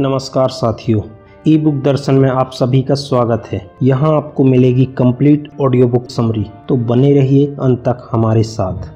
नमस्कार 0.00 0.48
साथियों 0.48 1.00
ई 1.48 1.56
बुक 1.58 1.74
दर्शन 1.74 2.14
में 2.14 2.28
आप 2.30 2.50
सभी 2.52 2.80
का 2.82 2.94
स्वागत 2.94 3.42
है। 3.46 3.60
यहाँ 3.82 4.16
आपको 4.16 4.44
मिलेगी 4.44 4.84
कंप्लीट 4.98 5.48
ऑडियो 5.60 5.86
बुक 5.88 6.08
समरी 6.10 6.44
तो 6.68 6.76
बने 6.86 7.12
रहिए 7.14 7.46
अंत 7.62 7.78
तक 7.78 8.08
हमारे 8.12 8.42
साथ। 8.42 8.88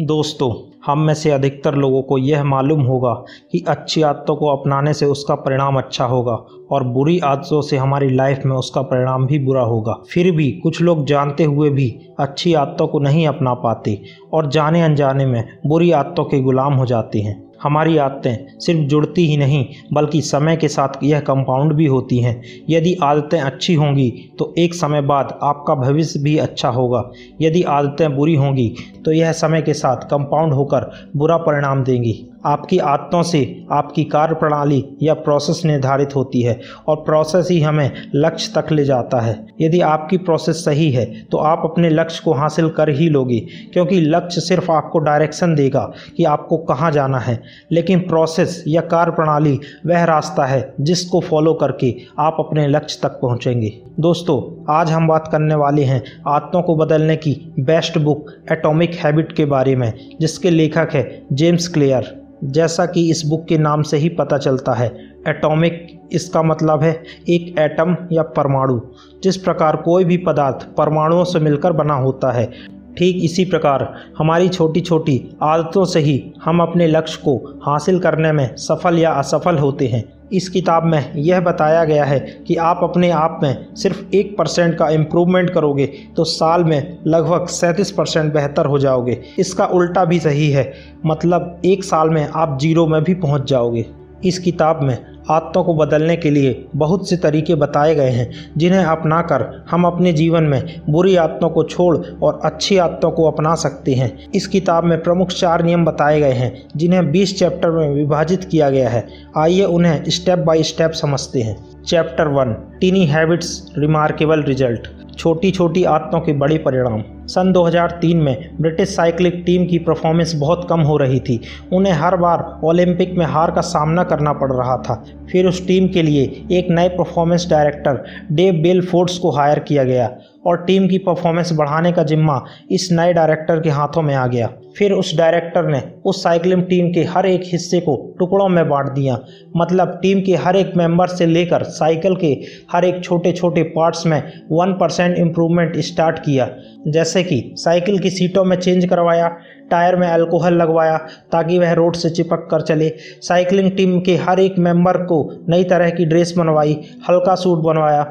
दोस्तों, 0.00 0.50
हम 0.86 1.00
में 1.00 1.12
से 1.14 1.30
अधिकतर 1.30 1.74
लोगों 1.74 2.02
को 2.02 2.18
यह 2.18 2.44
मालूम 2.44 2.82
होगा 2.82 3.12
कि 3.52 3.64
अच्छी 3.68 4.02
आदतों 4.02 4.36
को 4.36 4.48
अपनाने 4.48 4.94
से 4.94 5.06
उसका 5.06 5.34
परिणाम 5.34 5.78
अच्छा 5.78 6.04
होगा 6.04 6.40
और 6.70 6.84
बुरी 6.84 7.18
आदतों 7.24 7.62
से 7.62 7.76
हमारी 7.76 8.10
लाइफ 8.10 8.42
में 8.46 8.56
उसका 8.56 8.82
परिणाम 8.82 9.26
भी 9.26 9.38
बुरा 9.38 9.62
होगा। 9.64 10.02
फिर 10.10 10.34
भी 10.36 10.50
कुछ 10.62 10.80
लोग 10.82 11.06
जानते 11.06 11.44
हुए 11.44 11.70
भी 11.70 11.94
अच्छी 12.20 12.54
आदतों 12.54 12.86
को 12.86 12.98
नहीं 12.98 13.26
अपना 13.28 13.54
पाते 13.54 14.00
और 14.32 14.50
जाने 14.50 14.82
अनजाने 14.82 15.26
में 15.26 15.44
बुरी 15.66 15.90
आदतों 15.92 16.24
के 16.24 16.40
गुलाम 16.40 16.74
हो 16.74 16.86
जाते 16.86 17.20
हैं। 17.20 17.42
हमारी 17.64 17.96
आदतें 17.98 18.58
सिर्फ़ 18.60 18.80
जुड़ती 18.80 19.26
ही 19.26 19.36
नहीं, 19.36 19.64
बल्कि 19.92 20.20
समय 20.22 20.56
के 20.56 20.68
साथ 20.68 21.02
यह 21.02 21.20
कंपाउंड 21.20 21.72
भी 21.72 21.86
होती 21.86 22.18
हैं। 22.18 22.40
यदि 22.70 22.94
आदतें 23.02 23.40
अच्छी 23.40 23.74
होंगी 23.74 24.10
तो 24.38 24.52
एक 24.58 24.74
समय 24.74 25.00
बाद 25.02 25.38
आपका 25.42 25.74
भविष्य 25.74 26.20
भी 26.20 26.36
अच्छा 26.38 26.68
होगा। 26.68 27.10
यदि 27.40 27.62
आदतें 27.62 28.14
बुरी 28.16 28.34
होंगी 28.34 28.68
तो 29.04 29.12
यह 29.12 29.32
समय 29.32 29.62
के 29.62 29.74
साथ 29.74 30.08
कंपाउंड 30.10 30.52
होकर 30.52 30.90
बुरा 31.16 31.36
परिणाम 31.38 31.84
देंगी। 31.84 32.14
आपकी 32.46 32.78
आदतों 32.78 33.22
से 33.22 33.42
आपकी 33.72 34.04
कार्य 34.06 34.34
प्रणाली 34.34 34.82
या 35.02 35.14
प्रोसेस 35.16 35.62
निर्धारित 35.64 36.14
होती 36.16 36.42
है 36.42 36.60
और 36.88 36.96
प्रोसेस 36.96 37.48
ही 37.50 37.60
हमें 37.60 37.90
लक्ष्य 38.14 38.52
तक 38.54 38.72
ले 38.72 38.84
जाता 38.84 39.20
है। 39.20 39.34
यदि 39.60 39.80
आपकी 39.82 40.16
प्रोसेस 40.18 40.64
सही 40.64 40.90
है 40.90 41.04
तो 41.24 41.38
आप 41.38 41.62
अपने 41.64 41.90
लक्ष्य 41.90 42.22
को 42.24 42.32
हासिल 42.32 42.68
कर 42.68 42.88
ही 42.90 43.08
लोगे, 43.08 43.38
क्योंकि 43.72 44.00
लक्ष्य 44.00 44.40
सिर्फ़ 44.40 44.70
आपको 44.72 44.98
डायरेक्शन 45.00 45.54
देगा 45.54 45.90
कि 46.16 46.24
आपको 46.26 46.56
कहाँ 46.64 46.90
जाना 46.92 47.18
है। 47.18 47.40
लेकिन 47.72 48.00
प्रोसेस 48.00 48.62
या 48.68 48.80
कार्य 48.86 49.12
प्रणाली 49.12 49.58
वह 49.86 50.04
रास्ता 50.04 50.46
है 50.46 50.74
जिसको 50.80 51.20
फॉलो 51.20 51.54
करके 51.54 51.94
आप 52.18 52.36
अपने 52.40 52.66
लक्ष्य 52.68 53.00
तक 53.02 53.18
पहुँचेंगे। 53.22 53.72
दोस्तों, 54.00 54.64
आज 54.74 54.90
हम 54.90 55.06
बात 55.08 55.28
करने 55.32 55.54
वाले 55.54 55.82
हैं 55.84 56.02
आदतों 56.26 56.62
को 56.62 56.74
बदलने 56.76 57.16
की 57.16 57.34
बेस्ट 57.60 57.98
बुक 57.98 58.30
एटॉमिक 58.52 58.94
हैबिट 58.94 59.32
के 59.32 59.44
बारे 59.44 59.76
में, 59.76 59.92
जिसके 60.20 60.50
लेखक 60.50 60.88
है 60.92 61.22
जेम्स 61.32 61.68
क्लेयर। 61.68 62.10
जैसा 62.44 62.86
कि 62.86 63.08
इस 63.10 63.22
बुक 63.26 63.44
के 63.44 63.58
नाम 63.58 63.82
से 63.82 63.96
ही 63.96 64.08
पता 64.08 64.38
चलता 64.38 64.72
है, 64.72 64.88
एटॉमिक 65.28 66.08
इसका 66.12 66.42
मतलब 66.42 66.82
है 66.82 66.92
एक 67.28 67.58
एटम 67.58 67.96
या 68.12 68.22
परमाणु, 68.22 68.80
जिस 69.22 69.36
प्रकार 69.36 69.76
कोई 69.76 70.04
भी 70.04 70.16
पदार्थ 70.16 70.66
परमाणुओं 70.76 71.24
से 71.24 71.40
मिलकर 71.40 71.72
बना 71.72 71.94
होता 71.94 72.32
है। 72.32 72.50
ठीक 72.98 73.24
इसी 73.24 73.44
प्रकार, 73.44 73.92
हमारी 74.18 74.48
छोटी 74.48 74.80
छोटी 74.80 75.20
आदतों 75.42 75.84
से 75.84 76.00
ही 76.00 76.32
हम 76.44 76.60
अपने 76.60 76.86
लक्ष्य 76.86 77.20
को 77.24 77.36
हासिल 77.66 77.98
करने 77.98 78.32
में 78.32 78.56
सफल 78.56 78.98
या 78.98 79.12
असफल 79.12 79.58
होते 79.58 79.86
हैं। 79.86 80.04
इस 80.34 80.48
किताब 80.48 80.84
में 80.84 81.12
यह 81.14 81.40
बताया 81.40 81.84
गया 81.84 82.04
है 82.04 82.18
कि 82.46 82.56
आप 82.56 82.80
अपने 82.82 83.10
आप 83.10 83.40
में 83.42 83.74
सिर्फ़ 83.76 84.02
एक 84.14 84.36
परसेंट 84.38 84.76
का 84.76 84.88
इम्प्रूवमेंट 84.90 85.50
करोगे 85.50 85.86
तो 86.16 86.24
साल 86.24 86.64
में 86.64 86.98
लगभग 87.06 87.46
सैंतीस 87.46 87.90
परसेंट 87.90 88.32
बेहतर 88.34 88.66
हो 88.66 88.78
जाओगे। 88.78 89.20
इसका 89.38 89.66
उल्टा 89.66 90.04
भी 90.04 90.18
सही 90.20 90.50
है 90.50 90.72
मतलब 91.06 91.60
एक 91.64 91.84
साल 91.84 92.10
में 92.10 92.26
आप 92.26 92.58
ज़ीरो 92.60 92.86
में 92.86 93.02
भी 93.04 93.14
पहुँच 93.16 93.48
जाओगे। 93.50 93.86
इस 94.24 94.38
किताब 94.38 94.82
में 94.82 94.96
आदतों 95.30 95.64
को 95.64 95.74
बदलने 95.74 96.16
के 96.16 96.30
लिए 96.30 96.66
बहुत 96.76 97.10
से 97.10 97.16
तरीके 97.16 97.54
बताए 97.54 97.94
गए 97.94 98.10
हैं, 98.10 98.30
जिन्हें 98.56 98.84
अपनाकर 98.84 99.64
हम 99.70 99.84
अपने 99.84 100.12
जीवन 100.12 100.44
में 100.44 100.80
बुरी 100.90 101.16
आदतों 101.16 101.50
को 101.50 101.64
छोड़ 101.64 101.98
और 102.22 102.40
अच्छी 102.44 102.76
आदतों 102.76 103.10
को 103.10 103.30
अपना 103.30 103.54
सकते 103.54 103.94
हैं। 103.94 104.18
इस 104.34 104.46
किताब 104.46 104.84
में 104.84 105.02
प्रमुख 105.02 105.28
चार 105.28 105.64
नियम 105.64 105.84
बताए 105.84 106.20
गए 106.20 106.32
हैं, 106.32 106.62
जिन्हें 106.76 107.12
20 107.12 107.38
चैप्टर 107.38 107.70
में 107.70 107.90
विभाजित 107.90 108.44
किया 108.44 108.70
गया 108.70 108.88
है। 108.88 109.08
आइए 109.38 109.64
उन्हें 109.64 110.04
स्टेप 110.08 110.38
बाय 110.38 110.62
स्टेप 110.62 110.90
समझते 110.90 111.42
हैं। 111.42 111.82
Chapter 111.82 112.28
one, 112.28 112.56
tiny 112.80 113.06
habits, 113.06 113.72
remarkable 113.78 114.42
result. 114.42 114.88
छोटी 115.18 115.50
छोटी 115.50 115.84
आदतों 115.84 116.20
के 116.20 116.32
बड़े 116.32 116.58
परिणाम। 116.58 117.02
सन 117.26 117.52
2003 117.52 118.16
में 118.16 118.50
ब्रिटिश 118.60 118.94
साइकिलिंग 118.96 119.44
टीम 119.44 119.66
की 119.66 119.78
परफॉर्मेंस 119.78 120.34
बहुत 120.34 120.66
कम 120.70 120.80
हो 120.80 120.96
रही 120.96 121.20
थी। 121.20 121.40
उन्हें 121.72 121.92
हर 121.92 122.16
बार 122.16 122.60
ओलंपिक 122.64 123.14
में 123.14 123.26
हार 123.26 123.50
का 123.50 123.60
सामना 123.60 124.04
करना 124.04 124.32
पड़ 124.32 124.52
रहा 124.52 124.76
था। 124.76 125.04
फिर 125.32 125.46
उस 125.46 125.66
टीम 125.66 125.88
के 125.88 126.02
लिए 126.02 126.46
एक 126.52 126.66
नए 126.70 126.88
performance 126.88 127.46
director 127.50 128.04
Dave 128.32 128.54
bell 128.54 128.82
Fords 128.86 129.18
को 129.18 129.30
हायर 129.30 129.58
किया 129.58 129.84
गया 129.84 130.10
और 130.46 130.56
टीम 130.56 130.88
की 130.88 130.98
परफॉर्मेंस 130.98 131.52
बढ़ाने 131.52 131.92
का 131.92 132.02
जिम्मा 132.02 132.44
इस 132.70 132.88
नए 132.92 133.12
डायरेक्टर 133.12 133.60
के 133.60 133.70
हाथों 133.70 134.02
में 134.02 134.14
आ 134.14 134.26
गया। 134.26 134.52
फिर 134.78 134.92
उस 134.92 135.14
डायरेक्टर 135.16 135.66
ने 135.66 135.82
उस 136.04 136.22
साइकिलिंग 136.22 136.62
टीम 136.62 136.92
के 136.92 137.02
हर 137.04 137.26
एक 137.26 137.42
हिस्से 137.44 137.80
को 137.80 137.96
टुकड़ों 138.18 138.48
में 138.48 138.68
बांट 138.68 138.90
दिया। 138.90 139.18
मतलब 139.56 139.98
टीम 140.02 140.20
के 140.20 140.34
हर 140.36 140.56
एक 140.56 140.72
मेंबर 140.76 141.08
से 141.08 141.26
लेकर 141.26 141.62
साइकिल 141.62 142.16
के 142.16 142.32
हर 142.72 142.84
एक 142.84 143.02
छोटे 143.04 143.32
छोटे 143.32 143.62
पार्ट्स 143.62 144.06
में 144.06 144.22
वन 144.52 144.72
परसेंट 144.72 145.16
इम्प्रूवमेंट 145.18 145.76
स्टार्ट 145.80 146.18
किया। 146.18 146.48
जैसे 146.88 147.22
कि 147.22 147.42
साइकिल 147.56 147.98
की 147.98 148.10
सीटों 148.10 148.44
में 148.44 148.56
चेंज 148.56 148.84
करवाया 148.84 149.28
टायर 149.70 149.96
में 149.96 150.06
अल्कोहल 150.08 150.54
लगवाया, 150.54 150.96
ताकि 151.32 151.58
वह 151.58 151.72
रोड 151.72 151.96
से 151.96 152.10
चिपक 152.10 152.48
कर 152.50 152.60
चले। 152.60 152.92
साइकिलिंग 153.20 153.70
टीम 153.70 153.98
के 154.00 154.16
हर 154.16 154.40
एक 154.40 154.58
मेंबर 154.58 154.96
को 155.04 155.44
नई 155.48 155.64
तरह 155.64 155.90
की 155.90 156.04
ड्रेस 156.04 156.34
बनवाई, 156.38 156.80
हल्का 157.08 157.34
सूट 157.34 157.58
बनवाया 157.58 158.02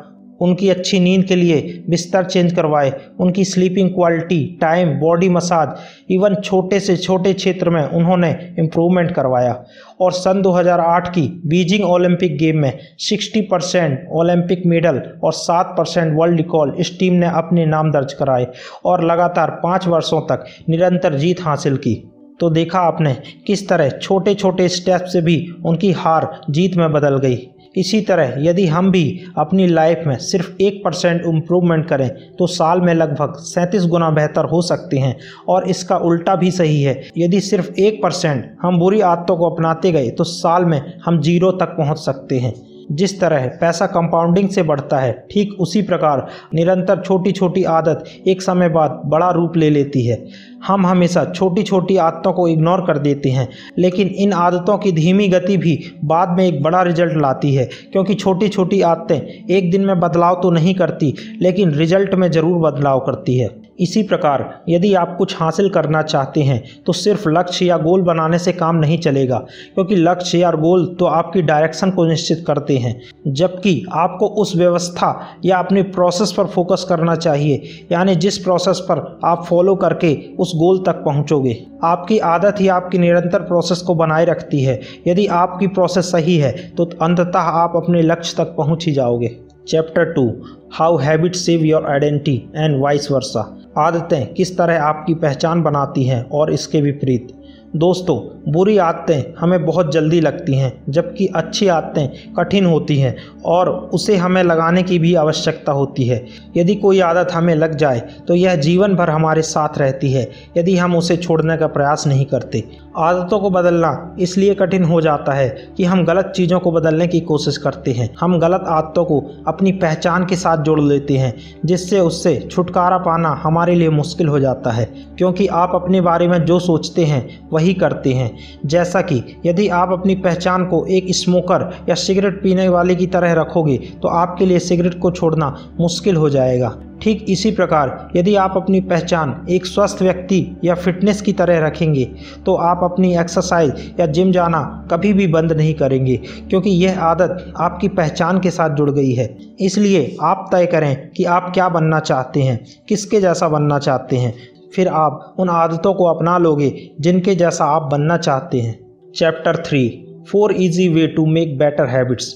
उनकी 0.44 0.70
अच्छी 0.70 1.00
नींद 1.00 1.24
के 1.26 1.36
लिए 1.36 1.84
बिस्तर 1.90 2.26
चेंज 2.26 2.54
करवाए, 2.54 2.92
उनकी 3.20 3.46
sleeping 3.46 3.90
quality 3.90 4.58
time 4.62 4.90
body 5.00 5.30
massage 5.30 6.12
even 6.12 6.36
छोटे 6.36 6.80
से 6.80 6.96
छोटे 6.98 7.34
क्षेत्र 7.34 7.70
में 7.70 7.84
उन्होंने 7.84 8.32
इम्प्रूवमेंट 8.60 9.12
करवाया। 9.12 9.54
और 10.02 10.12
सन 10.12 10.42
2008 10.42 11.08
की 11.08 11.22
बीजिंग 11.46 11.84
ओलंपिक 11.86 12.38
गेम 12.38 12.58
में 12.58 12.80
60 13.00 13.42
परसेंट 13.42 14.08
ओलंपिक 14.12 14.66
मेडल 14.66 15.02
और 15.24 15.34
7 15.34 15.76
परसेंट 15.78 16.14
वर्ल्ड 16.18 16.38
रिकॉर्ड 16.38 16.80
इस 16.80 16.98
टीम 17.00 17.14
ने 17.14 17.28
अपने 17.28 17.66
नाम 17.66 17.92
दर्ज 17.92 18.14
कराए 18.14 18.48
और 18.86 19.04
लगातार 19.04 19.52
पाँच 19.64 19.88
वर्षों 19.88 20.22
तक 20.22 20.46
निरंतर 20.70 21.16
जीत 21.16 21.42
हासिल 21.42 21.78
की। 21.78 21.96
तो 22.40 22.50
देखा 22.50 22.80
आपने 22.80 23.16
किस 23.48 23.68
तरह 23.70 23.90
छोटे 23.90 24.34
छोटे 24.34 24.68
स्टेप 24.70 25.04
से 25.04 25.22
भी 25.22 25.36
उनकी 25.66 25.92
हार 25.92 26.30
जीत 26.50 26.76
में 26.76 26.92
बदल 26.94 27.18
गई। 27.18 27.36
इसी 27.76 28.02
तरह 28.02 28.36
यदि 28.40 28.66
हम 28.68 28.92
भी 28.92 29.04
अपनी 29.38 29.68
लाइफ 29.68 30.04
में 30.08 30.16
सिर्फ़ 30.22 30.52
एक 30.62 30.82
परसेंट 30.86 31.26
इम्प्रूवमेंट 31.26 31.88
करें 31.88 32.10
तो 32.36 32.48
साल 32.48 32.82
में 32.82 32.94
लगभग 32.94 33.34
सैंतीस 33.44 33.86
गुना 33.86 34.10
बेहतर 34.12 34.46
हो 34.46 34.62
सकते 34.62 34.98
हैं। 34.98 35.16
और 35.48 35.70
इसका 35.70 35.98
उल्टा 36.00 36.36
भी 36.36 36.52
सही 36.52 36.82
है। 36.82 37.02
यदि 37.18 37.40
सिर्फ़ 37.42 37.72
एक 37.72 38.02
परसेंट 38.04 38.46
हम 38.62 38.80
बुरी 38.80 39.02
आदतों 39.04 39.38
को 39.38 39.50
अपनाते 39.50 39.92
गए 39.92 40.10
तो 40.10 40.24
साल 40.24 40.66
में 40.66 40.82
हम 41.06 41.22
ज़ीरो 41.22 41.52
तक 41.54 41.76
पहुँच 41.78 41.98
सकते 41.98 42.40
हैं। 42.40 42.54
जिस 42.92 43.20
तरह 43.22 43.46
पैसा 43.62 43.86
कंपाउंडिंग 43.88 44.50
से 44.50 44.64
बढ़ता 44.64 44.98
है, 45.00 45.12
ठीक 45.32 45.54
उसी 45.60 45.82
प्रकार 45.82 46.26
निरंतर 46.54 47.02
छोटी 47.02 47.32
छोटी 47.32 47.64
आदत 47.64 48.04
एक 48.28 48.42
समय 48.42 48.70
बाद 48.70 49.02
बड़ा 49.06 49.30
रूप 49.32 49.58
ले 49.58 49.70
लेती 49.70 50.06
है। 50.08 50.16
हम 50.64 50.86
हमेशा 50.88 51.24
छोटी 51.26 51.64
छोटी 51.64 51.98
आदतों 51.98 52.34
को 52.34 52.48
इग्नोर 52.48 52.86
कर 52.88 52.98
देते 53.00 53.30
हैं, 53.30 53.48
लेकिन 53.78 54.08
इन 54.08 54.34
आदतों 54.34 54.78
की 54.78 54.92
धीमी 54.92 55.28
गति 55.28 55.58
भी 55.58 55.80
बाद 56.06 56.38
में 56.38 56.46
एक 56.46 56.62
बड़ा 56.64 56.82
रिज़ल्ट 56.82 57.18
लाती 57.18 57.54
है, 57.56 57.66
क्योंकि 57.92 58.14
छोटी 58.16 58.50
छोटी 58.50 58.82
आदतें 58.84 59.20
एक 59.50 59.72
दिन 59.72 59.86
में 59.86 60.00
बदलाव 60.00 60.40
तो 60.44 60.52
नहीं 60.52 60.76
करती, 60.76 61.14
लेकिन 61.42 61.72
रिज़ल्ट 61.72 62.16
में 62.16 62.30
ज़रूर 62.32 62.58
बदलाव 62.62 63.00
करती 63.00 63.38
है। 63.38 63.63
इसी 63.80 64.04
प्रकार, 64.04 64.44
यदि 64.70 64.94
आप 64.94 65.16
कुछ 65.18 65.36
हासिल 65.38 65.70
करना 65.70 66.02
चाहते 66.04 66.42
हैं 66.42 66.64
तो 66.86 66.94
सिर्फ़ 66.94 67.28
लक्ष्य 67.30 67.66
या 67.66 67.78
गोल 67.78 68.02
बनाने 68.02 68.40
से 68.40 68.52
काम 68.54 68.76
नहीं 68.76 68.98
चलेगा, 68.98 69.38
क्योंकि 69.76 69.96
लक्ष्य 69.96 70.38
या 70.38 70.52
गोल 70.54 70.86
तो 71.00 71.06
आपकी 71.06 71.42
डायरेक्शन 71.42 71.92
को 71.92 72.06
निश्चित 72.06 72.44
करते 72.48 72.78
हैं। 72.78 73.00
जबकि 73.28 73.86
आपको 73.94 74.28
उस 74.36 74.56
व्यवस्था 74.56 75.40
या 75.46 75.58
अपने 75.58 75.82
प्रोसेस 75.84 76.32
पर 76.32 76.48
फोकस 76.48 76.86
करना 76.90 77.16
चाहिए, 77.16 77.62
यानी 77.92 78.16
जिस 78.18 78.38
प्रोसेस 78.38 78.80
पर 78.82 79.20
आप 79.26 79.46
फॉलो 79.46 79.76
करके 79.76 80.16
उस 80.40 80.52
गोल 80.56 80.84
तक 80.86 81.04
पहुंचोगे। 81.06 81.62
आपकी 81.84 82.20
आदत 82.20 82.60
ही 82.60 82.68
आपकी 82.70 82.98
निरंतर 82.98 83.42
प्रोसेस 83.44 83.82
को 83.82 83.96
बनाए 83.96 84.26
रखती 84.26 84.62
है। 84.64 84.80
यदि 85.08 85.26
आपकी 85.36 85.68
प्रोसेस 85.70 86.12
सही 86.12 86.38
है 86.38 86.52
तो 86.78 86.90
अंततः 87.02 87.40
आप 87.40 87.74
अपने 87.76 88.02
लक्ष्य 88.02 88.36
तक 88.38 88.56
पहुँच 88.58 88.86
ही 88.86 88.92
जाओगे। 88.92 89.36
Chapter 89.68 90.12
two 90.14 90.32
how 90.74 90.98
habit 90.98 91.36
save 91.36 91.64
your 91.64 91.86
identity 91.86 92.50
and 92.56 92.82
vice 92.82 93.12
versa 93.12 93.42
आदतें 93.78 94.34
किस 94.34 94.58
तरह 94.58 94.82
आपकी 94.82 95.14
पहचान 95.14 95.62
बनाती 95.64 96.04
हैं 96.04 96.24
और 96.30 96.52
इसके 96.54 96.82
विपरीत। 96.82 97.28
दोस्तों, 97.74 98.18
बुरी 98.52 98.78
आदतें 98.78 99.34
हमें 99.40 99.66
बहुत 99.66 99.92
जल्दी 99.92 100.20
लगती 100.22 100.56
हैं, 100.56 100.72
जबकि 100.90 101.26
अच्छी 101.28 101.68
आदतें 101.68 102.34
कठिन 102.34 102.66
होती 102.66 102.98
हैं 102.98 103.16
और 103.46 103.70
उसे 103.94 104.16
हमें 104.16 104.42
लगाने 104.44 104.84
की 104.84 105.00
भी 105.00 105.14
आवश्यकता 105.16 105.72
होती 105.72 106.04
है। 106.04 106.26
यदि 106.58 106.76
कोई 106.76 107.00
आदत 107.00 107.32
हमें 107.34 107.54
लग 107.56 107.76
जाए 107.76 108.02
तो 108.28 108.36
यह 108.36 108.56
जीवन 108.58 108.96
भर 108.96 109.10
हमारे 109.10 109.42
साथ 109.42 109.78
रहती 109.78 110.12
है, 110.12 110.30
यदि 110.58 110.76
हम 110.78 110.96
उसे 110.96 111.18
छोड़ने 111.18 111.58
का 111.58 111.68
प्रयास 111.68 112.08
नहीं 112.08 112.26
करते। 112.26 112.64
आदतों 112.98 113.40
को 113.40 113.50
बदलना 113.50 114.16
इसलिए 114.20 114.54
कठिन 114.54 114.84
हो 114.84 115.02
जाता 115.02 115.34
है 115.34 115.50
कि 115.78 115.84
हम 115.84 116.04
गलत 116.06 116.32
चीज़ों 116.36 116.60
को 116.60 116.72
बदलने 116.72 117.08
की 117.08 117.20
कोशिश 117.22 117.58
करते 117.58 117.92
हैं। 117.92 118.10
हम 118.20 118.38
गलत 118.40 118.66
आदतों 118.68 119.06
को 119.06 119.20
अपनी 119.48 119.72
पहचान 119.74 120.26
के 120.26 120.36
साथ 120.36 120.64
जोड़ 120.64 120.80
लेते 120.82 121.18
हैं, 121.18 121.34
जिससे 121.66 122.00
उससे 122.02 122.36
छुटकारा 122.52 122.98
पाना 123.00 123.30
हमारे 123.44 123.76
लिए 123.76 123.90
मुश्किल 123.92 124.28
हो 124.28 124.40
जाता 124.40 124.72
है, 124.72 124.86
क्योंकि 125.18 125.48
आप 125.48 125.72
अपने 125.76 126.02
बारे 126.02 126.28
में 126.28 126.44
जो 126.46 126.60
सोचते 126.60 127.06
हैं, 127.06 127.28
वही 127.54 127.63
वही 127.64 127.74
करते 127.76 128.14
हैं। 128.14 128.32
जैसा 128.68 129.02
कि 129.04 129.24
यदि 129.46 129.68
आप 129.74 129.92
अपनी 129.92 130.16
पहचान 130.22 130.66
को 130.66 130.86
एक 130.88 131.06
स्मोकर 131.16 131.70
या 131.90 131.96
सिगरेट 131.98 132.42
पीने 132.44 132.68
वाले 132.70 132.96
की 132.96 133.08
तरह 133.10 133.34
रखोगे 133.34 133.78
तो 134.02 134.08
आपके 134.10 134.46
लिए 134.46 134.60
सिगरेट 134.62 135.00
को 135.00 135.12
छोड़ना 135.12 135.56
मुश्किल 135.80 136.16
हो 136.16 136.30
जाएगा। 136.30 136.76
ठीक 137.02 137.26
इसी 137.30 137.52
प्रकार, 137.52 138.12
यदि 138.16 138.36
आप 138.36 138.54
अपनी 138.56 138.80
पहचान 138.82 139.36
एक 139.52 139.66
स्वस्थ 139.66 140.02
व्यक्ति 140.02 140.40
या 140.64 140.76
फिटनेस 140.76 141.22
की 141.22 141.34
तरह 141.34 141.60
रखेंगे 141.60 142.04
तो 142.46 142.56
आप 142.56 142.84
अपनी 142.84 143.16
एक्सरसाइज 143.18 143.94
या 144.00 144.06
जिम 144.08 144.32
जाना 144.32 144.62
कभी 144.92 145.12
भी 145.14 145.28
बंद 145.28 145.54
नहीं 145.54 145.74
करेंगे, 145.74 146.16
क्योंकि 146.50 146.70
यह 146.70 147.00
आदत 147.02 147.54
आपकी 147.58 147.88
पहचान 147.90 148.40
के 148.40 148.52
साथ 148.52 148.76
जुड़ 148.76 148.90
गई 148.92 149.12
है। 149.12 149.28
इसलिए 149.62 150.16
आप 150.24 150.48
तय 150.52 150.66
करें 150.66 150.96
कि 151.10 151.24
आप 151.26 151.52
क्या 151.54 151.70
बनना 151.70 152.00
चाहते 152.02 152.42
हैं, 152.42 152.60
किसके 152.90 153.22
जैसा 153.22 153.48
बनना 153.50 153.80
चाहते 153.80 154.18
हैं। 154.18 154.34
फिर 154.76 154.88
आप 154.88 155.36
उन 155.40 155.50
आदतों 155.50 155.94
को 155.94 156.06
अपना 156.06 156.38
लोगे, 156.38 156.92
जिनके 157.02 157.36
जैसा 157.36 157.66
आप 157.66 157.90
बनना 157.92 158.18
चाहते 158.18 158.62
हैं। 158.62 158.80
Chapter 159.16 159.56
three 159.56 160.06
four 160.32 160.52
easy 160.52 160.88
way 160.90 161.08
to 161.08 161.26
make 161.26 161.58
better 161.58 161.86
habits 161.86 162.34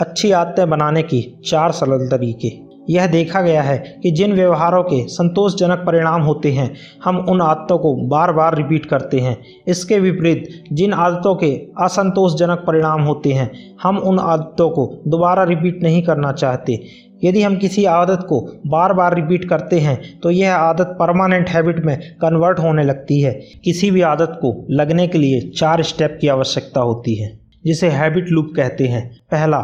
अच्छी 0.00 0.32
आदतें 0.32 0.70
बनाने 0.70 1.02
की 1.02 1.40
चार 1.46 1.72
सरल 1.72 2.06
तरीके। 2.08 2.68
यह 2.90 3.06
देखा 3.06 3.40
गया 3.40 3.62
है 3.62 4.00
कि 4.02 4.10
जिन 4.10 4.32
व्यवहारों 4.32 4.82
के 4.82 5.08
संतोषजनक 5.08 5.78
परिणाम 5.78 6.22
होते 6.22 6.52
हैं, 6.52 6.74
हम 7.04 7.18
उन 7.18 7.40
आदतों 7.40 7.78
को 7.78 7.94
बार 7.94 8.32
बार 8.32 8.56
रिपीट 8.56 8.86
करते 8.86 9.20
हैं। 9.20 9.38
इसके 9.66 9.98
विपरीत, 9.98 10.64
जिन 10.72 10.92
आदतों 10.92 11.34
के 11.34 11.66
असंतोषजनक 11.80 12.64
परिणाम 12.66 13.02
होते 13.02 13.32
हैं, 13.32 13.50
हम 13.82 13.98
उन 13.98 14.18
आदतों 14.18 14.70
को 14.70 15.02
दोबारा 15.08 15.44
रिपीट 15.44 15.82
नहीं 15.82 16.02
करना 16.02 16.32
चाहते। 16.32 16.84
यदि 17.24 17.42
हम 17.42 17.56
किसी 17.56 17.84
आदत 17.84 18.26
को 18.28 18.40
बार 18.66 18.92
बार 18.92 19.14
रिपीट 19.14 19.48
करते 19.48 19.80
हैं 19.80 19.98
तो 20.20 20.30
यह 20.30 20.54
आदत 20.54 20.96
परमानेंट 20.98 21.48
हैबिट 21.48 21.84
में 21.84 21.98
कन्वर्ट 22.14 22.58
होने 22.58 22.84
लगती 22.84 23.20
है। 23.20 23.32
किसी 23.64 23.90
भी 23.90 24.00
आदत 24.02 24.38
को 24.40 24.54
लगने 24.70 25.06
के 25.08 25.18
लिए 25.18 25.40
चार 25.50 25.82
स्टेप 25.82 26.18
की 26.20 26.28
आवश्यकता 26.28 26.80
होती 26.80 27.14
है, 27.14 27.38
जिसे 27.64 27.88
हैबिट 27.88 28.28
लूप 28.28 28.52
कहते 28.56 28.88
हैं। 28.88 29.08
पहला 29.30 29.60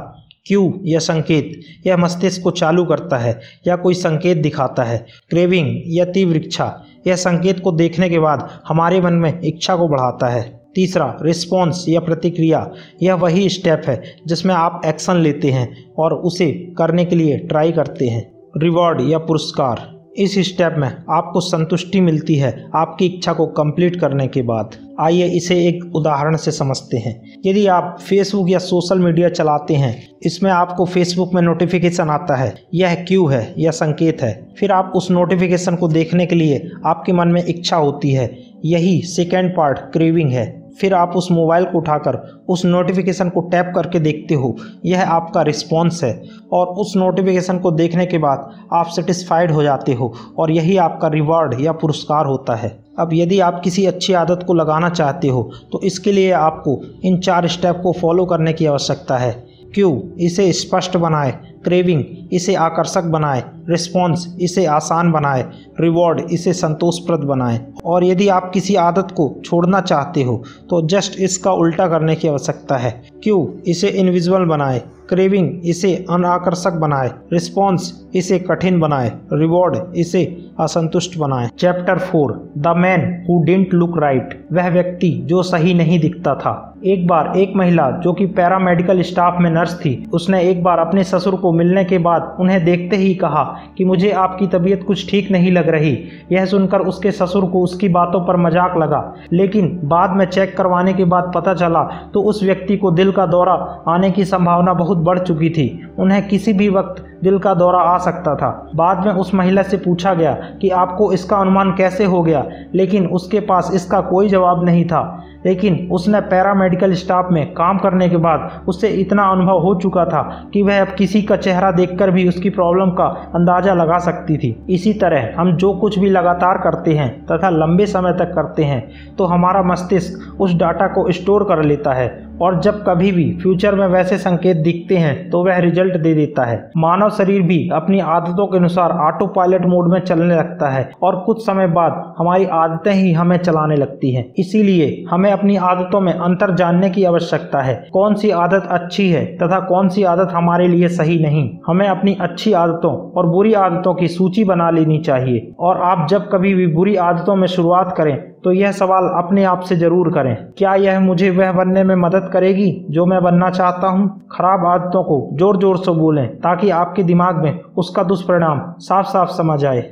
क्यू 0.46 0.72
या 0.84 0.98
संकेत। 0.98 1.60
यह 1.86 1.96
मस्तिष्क 1.96 2.42
को 2.42 2.50
चालू 2.50 2.84
करता 2.84 3.18
है 3.18 3.40
या 3.66 3.76
कोई 3.76 3.94
संकेत 3.94 4.38
दिखाता 4.38 4.82
है। 4.82 4.98
क्रेविंग 5.30 5.68
या 5.88 6.04
तीव्र 6.04 6.36
इच्छा। 6.36 6.72
यह 7.06 7.16
संकेत 7.16 7.60
को 7.60 7.72
देखने 7.72 8.08
के 8.08 8.18
बाद 8.18 8.48
हमारे 8.68 9.00
मन 9.00 9.12
में 9.12 9.40
इच्छा 9.42 9.76
को 9.76 9.88
बढ़ाता 9.88 10.28
है। 10.28 10.42
तीसरा 10.74 11.16
रिस्पॉन्स 11.22 11.84
या 11.88 12.00
प्रतिक्रिया, 12.00 12.70
यह 13.02 13.14
वही 13.14 13.48
स्टेप 13.48 13.82
है 13.86 14.02
जिसमें 14.26 14.54
आप 14.54 14.80
एक्शन 14.86 15.16
लेते 15.16 15.50
हैं 15.50 15.84
और 15.98 16.14
उसे 16.14 16.74
करने 16.78 17.04
के 17.04 17.16
लिए 17.16 17.36
ट्राई 17.36 17.72
करते 17.72 18.08
हैं। 18.08 18.30
रिवॉर्ड 18.56 19.00
या 19.00 19.18
पुरस्कार, 19.18 19.92
इस 20.16 20.38
स्टेप 20.38 20.74
में 20.78 20.88
आपको 21.10 21.40
संतुष्टि 21.40 22.00
मिलती 22.00 22.34
है 22.36 22.70
आपकी 22.74 23.06
इच्छा 23.06 23.32
को 23.32 23.46
कंप्लीट 23.46 24.00
करने 24.00 24.26
के 24.26 24.42
बाद। 24.42 24.70
आइए 25.00 25.26
इसे 25.26 25.66
एक 25.66 25.96
उदाहरण 25.96 26.36
से 26.36 26.50
समझते 26.50 26.96
हैं। 26.96 27.34
यदि 27.46 27.66
आप 27.66 27.98
फेसबुक 28.00 28.50
या 28.50 28.58
सोशल 28.58 28.98
मीडिया 28.98 29.28
चलाते 29.28 29.74
हैं, 29.74 30.08
इसमें 30.22 30.50
आपको 30.50 30.84
फेसबुक 30.84 31.34
में 31.34 31.42
नोटिफिकेशन 31.42 32.08
आता 32.08 32.36
है। 32.36 32.54
यह 32.74 32.94
क्यू 32.94 33.26
है, 33.26 33.54
यह 33.58 33.70
संकेत 33.70 34.22
है। 34.22 34.54
फिर 34.58 34.72
आप 34.72 34.92
उस 34.96 35.10
नोटिफिकेशन 35.10 35.76
को 35.76 35.88
देखने 35.88 36.26
के 36.26 36.36
लिए 36.36 36.70
आपके 36.86 37.12
मन 37.12 37.28
में 37.28 37.44
इच्छा 37.46 37.76
होती 37.76 38.12
है। 38.12 38.38
यही 38.64 39.00
सेकेंड 39.00 39.50
पार्ट 39.50 39.78
क्रेविंग 39.78 40.30
है। 40.30 40.63
फिर 40.80 40.94
आप 40.94 41.16
उस 41.16 41.28
मोबाइल 41.32 41.64
को 41.64 41.78
उठाकर, 41.78 42.44
उस 42.48 42.64
नोटिफिकेशन 42.64 43.28
को 43.28 43.40
टैप 43.40 43.72
करके 43.74 44.00
देखते 44.00 44.34
हो। 44.34 44.56
यह 44.84 45.10
आपका 45.10 45.42
रिस्पॉन्स 45.42 46.04
है। 46.04 46.22
और 46.52 46.66
उस 46.66 46.92
नोटिफिकेशन 46.96 47.58
को 47.58 47.70
देखने 47.70 48.06
के 48.06 48.18
बाद 48.18 48.50
आप 48.72 48.86
सेटिस्फाइड 48.86 49.50
हो 49.50 49.62
जाते 49.62 49.92
हो 49.92 50.12
और 50.38 50.50
यही 50.50 50.76
आपका 50.76 51.08
रिवॉर्ड 51.08 51.60
या 51.60 51.72
पुरस्कार 51.72 52.26
होता 52.26 52.54
है। 52.54 52.84
अब 52.98 53.10
यदि 53.12 53.40
आप 53.40 53.60
किसी 53.64 53.86
अच्छी 53.86 54.12
आदत 54.12 54.44
को 54.46 54.54
लगाना 54.54 54.88
चाहते 54.90 55.28
हो 55.28 55.50
तो 55.72 55.80
इसके 55.80 56.12
लिए 56.12 56.30
आपको 56.32 56.80
इन 57.04 57.18
चार 57.18 57.48
स्टेप 57.48 57.80
को 57.82 57.92
फॉलो 57.92 58.24
करने 58.24 58.52
की 58.52 58.66
आवश्यकता 58.66 59.16
है। 59.16 59.32
क्यों? 59.74 60.00
इसे 60.18 60.52
स्पष्ट 60.52 60.96
बनाए। 60.96 61.53
क्रेविंग, 61.64 62.04
इसे 62.32 62.54
आकर्षक 62.54 63.04
बनाए। 63.08 63.42
रिस्पॉन्स 63.68 64.26
इसे 64.40 64.64
आसान 64.66 65.12
बनाए। 65.12 65.44
रिवॉर्ड, 65.80 66.20
इसे 66.20 66.52
संतोषप्रद 66.52 67.20
बनाए। 67.20 67.60
और 67.84 68.04
यदि 68.04 68.28
आप 68.28 68.50
किसी 68.54 68.74
आदत 68.74 69.08
को 69.10 69.34
छोड़ना 69.44 69.80
चाहते 69.80 70.22
हो 70.22 70.42
तो 70.70 70.80
जस्ट 70.88 71.20
इसका 71.20 71.52
उल्टा 71.52 71.86
करने 71.88 72.16
की 72.16 72.28
आवश्यकता 72.28 72.76
है। 72.76 72.90
क्यों 73.24 73.44
इसे 73.66 73.88
इनविजुअल 73.90 74.44
बनाए? 74.44 74.82
क्रेविंग 75.08 75.66
इसे 75.66 75.94
अनाकर्षक 76.10 76.72
बनाए। 76.72 77.10
रिस्पॉन्स 77.32 77.92
इसे 78.14 78.38
कठिन 78.40 78.78
बनाए। 78.80 79.10
रिवॉर्ड 79.32 79.96
इसे 79.96 80.24
असंतुष्ट 80.60 81.16
बनाए। 81.18 81.48
Chapter 81.58 81.98
four 82.00 82.32
the 82.58 82.74
man 82.76 83.02
who 83.28 83.42
didn't 83.44 83.74
look 83.74 83.98
right 83.98 84.38
वह 84.52 84.68
व्यक्ति 84.68 85.10
जो 85.24 85.42
सही 85.42 85.74
नहीं 85.74 85.98
दिखता 86.00 86.34
था। 86.34 86.52
एक 86.86 87.06
बार 87.06 87.32
एक 87.36 87.52
महिला 87.56 87.90
जो 88.00 88.12
कि 88.12 88.26
पैरामेडिकल 88.28 89.00
स्टाफ 89.02 89.40
में 89.40 89.50
नर्स 89.50 89.74
थी, 89.74 89.92
उसने 90.12 90.42
एक 90.42 90.62
बार 90.62 90.78
अपने 90.78 91.04
ससुर 91.04 91.36
को 91.36 91.52
मिलने 91.52 91.84
के 91.84 91.98
बाद 91.98 92.36
उन्हें 92.40 92.64
देखते 92.64 92.96
ही 92.96 93.14
कहा 93.14 93.44
कि 93.78 93.84
मुझे 93.84 94.10
आपकी 94.12 94.46
तबीयत 94.48 94.82
कुछ 94.86 95.08
ठीक 95.10 95.30
नहीं 95.30 95.52
लग 95.52 95.68
रही। 95.68 95.96
यह 96.32 96.44
सुनकर 96.46 96.80
उसके 96.82 97.10
ससुर 97.12 97.44
को 97.44 97.62
उसकी 97.62 97.88
बातों 97.90 98.20
पर 98.26 98.36
मज़ाक 98.36 98.76
लगा। 98.78 99.02
लेकिन 99.32 99.78
बाद 99.84 100.16
में 100.16 100.24
चेक 100.26 100.56
करवाने 100.56 100.92
के 100.92 101.04
बाद 101.06 101.30
पता 101.34 101.54
चला 101.54 101.82
तो 102.14 102.22
उस 102.22 102.42
व्यक्ति 102.42 102.76
को 102.76 102.90
दिल 102.92 103.12
का 103.14 103.26
दौरा 103.26 103.52
आने 103.88 104.10
की 104.10 104.24
संभावना 104.24 104.74
बहुत 104.74 104.98
बढ़ 104.98 105.18
चुकी 105.18 105.50
थी। 105.50 105.66
उन्हें 105.98 106.28
किसी 106.28 106.52
भी 106.52 106.68
वक्त 106.68 107.04
दिल 107.24 107.38
का 107.38 107.54
दौरा 107.54 107.78
आ 107.80 107.98
सकता 108.00 108.34
था। 108.36 108.50
बाद 108.74 109.04
में 109.06 109.12
उस 109.14 109.34
महिला 109.34 109.62
से 109.64 109.76
पूछा 109.78 110.14
गया 110.14 110.32
कि 110.62 110.70
आपको 110.76 111.12
इसका 111.12 111.36
अनुमान 111.36 111.74
कैसे 111.74 112.04
हो 112.06 112.22
गया, 112.22 112.44
लेकिन 112.74 113.06
उसके 113.08 113.40
पास 113.42 113.70
इसका 113.74 114.00
कोई 114.02 114.28
जवाब 114.28 114.64
नहीं 114.64 114.84
था। 114.84 115.02
लेकिन 115.46 115.76
उसने 115.92 116.20
पैरामेडिकल 116.22 116.92
स्टाफ 116.94 117.28
में 117.32 117.52
काम 117.54 117.78
करने 117.78 118.08
के 118.08 118.16
बाद 118.16 118.64
उससे 118.68 118.88
इतना 118.90 119.22
अनुभव 119.30 119.58
हो 119.58 119.74
चुका 119.74 120.04
था 120.04 120.22
कि 120.52 120.62
वह 120.62 120.80
अब 120.80 120.94
किसी 120.98 121.22
का 121.22 121.36
चेहरा 121.36 121.70
देखकर 121.70 122.10
भी 122.10 122.26
उसकी 122.28 122.50
प्रॉब्लम 122.50 122.90
का 122.90 123.04
अंदाज़ा 123.34 123.74
लगा 123.74 123.98
सकती 124.00 124.36
थी। 124.36 124.54
इसी 124.70 124.92
तरह 124.94 125.32
हम 125.36 125.56
जो 125.56 125.72
कुछ 125.74 125.98
भी 125.98 126.10
लगातार 126.10 126.58
करते 126.58 126.94
हैं 126.94 127.10
तथा 127.26 127.50
लंबे 127.50 127.86
समय 127.86 128.12
तक 128.12 128.32
करते 128.34 128.64
हैं 128.64 128.82
तो 129.18 129.24
हमारा 129.26 129.62
मस्तिष्क 129.62 130.40
उस 130.40 130.54
डाटा 130.54 130.86
को 130.86 131.10
स्टोर 131.12 131.44
कर 131.44 131.62
लेता 131.64 131.92
है 131.92 132.08
और 132.42 132.60
जब 132.60 132.82
कभी 132.84 133.12
भी 133.12 133.30
फ्यूचर 133.42 133.74
में 133.74 133.86
वैसे 133.88 134.18
संकेत 134.18 134.56
दिखते 134.58 134.96
हैं 134.96 135.30
तो 135.30 135.44
वह 135.44 135.58
रिज़ल्ट 135.58 135.96
दे 135.96 136.14
देता 136.14 136.44
है। 136.44 136.58
मानव 136.76 137.10
शरीर 137.16 137.42
भी 137.42 137.58
अपनी 137.72 138.00
आदतों 138.00 138.46
के 138.46 138.58
अनुसार 138.58 138.90
ऑटो 139.04 139.26
पायलट 139.26 139.64
मोड 139.66 139.92
में 139.92 139.98
चलने 140.00 140.36
लगता 140.36 140.68
है 140.68 140.90
और 141.02 141.16
कुछ 141.16 141.44
समय 141.46 141.66
बाद 141.66 142.02
हमारी 142.18 142.44
आदतें 142.54 142.92
ही 142.92 143.12
हमें 143.12 143.36
चलाने 143.36 143.76
लगती 143.76 144.14
हैं। 144.14 144.24
इसीलिए 144.38 145.04
हमें 145.10 145.30
अपनी 145.32 145.56
आदतों 145.56 146.00
में 146.00 146.12
अंतर 146.12 146.54
जानने 146.54 146.90
की 146.90 147.04
आवश्यकता 147.04 147.60
है। 147.60 147.74
कौन 147.92 148.14
सी 148.14 148.30
आदत 148.30 148.68
अच्छी 148.70 149.08
है 149.10 149.24
तथा 149.36 149.60
कौन 149.60 149.88
सी 149.88 150.02
आदत 150.04 150.32
हमारे 150.32 150.68
लिए 150.68 150.88
सही 150.88 151.18
नहीं? 151.18 151.48
हमें 151.66 151.86
अपनी 151.88 152.16
अच्छी 152.20 152.52
आदतों 152.52 152.92
और 153.10 153.26
बुरी 153.26 153.52
आदतों 153.54 153.94
की 153.94 154.08
सूची 154.08 154.44
बना 154.44 154.70
लेनी 154.70 154.98
चाहिए। 154.98 155.52
और 155.60 155.80
आप 155.82 156.06
जब 156.10 156.28
कभी 156.30 156.54
भी 156.54 156.66
बुरी 156.66 156.96
आदतों 156.96 157.36
में 157.36 157.46
शुरुआत 157.48 157.94
करें 157.96 158.33
तो 158.44 158.52
यह 158.52 158.72
सवाल 158.72 159.04
अपने 159.16 159.44
आप 159.44 159.60
से 159.62 159.76
ज़रूर 159.76 160.10
करें। 160.12 160.34
क्या 160.58 160.74
यह 160.76 160.98
मुझे 161.00 161.30
वह 161.30 161.52
बनने 161.52 161.84
में 161.84 161.94
मदद 161.96 162.28
करेगी 162.32 162.70
जो 162.90 163.06
मैं 163.06 163.22
बनना 163.22 163.50
चाहता 163.50 163.88
हूँ? 163.88 164.08
खराब 164.32 164.66
आदतों 164.66 165.02
को 165.04 165.16
ज़ोर 165.38 165.56
ज़ोर 165.60 165.78
से 165.78 165.92
बोलें 165.92 166.26
ताकि 166.38 166.70
आपके 166.72 167.02
दिमाग 167.02 167.42
में 167.44 167.60
उसका 167.78 168.02
दुष्परिणाम 168.02 168.60
साफ़ 168.80 169.06
साफ़ 169.06 169.30
समझ 169.32 169.64
आए 169.64 169.82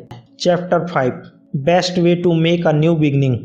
chapter 0.40 0.87
five 0.87 1.23
best 1.64 1.99
way 1.99 2.14
to 2.16 2.32
make 2.35 2.66
a 2.66 2.73
new 2.73 2.94
beginning 2.97 3.38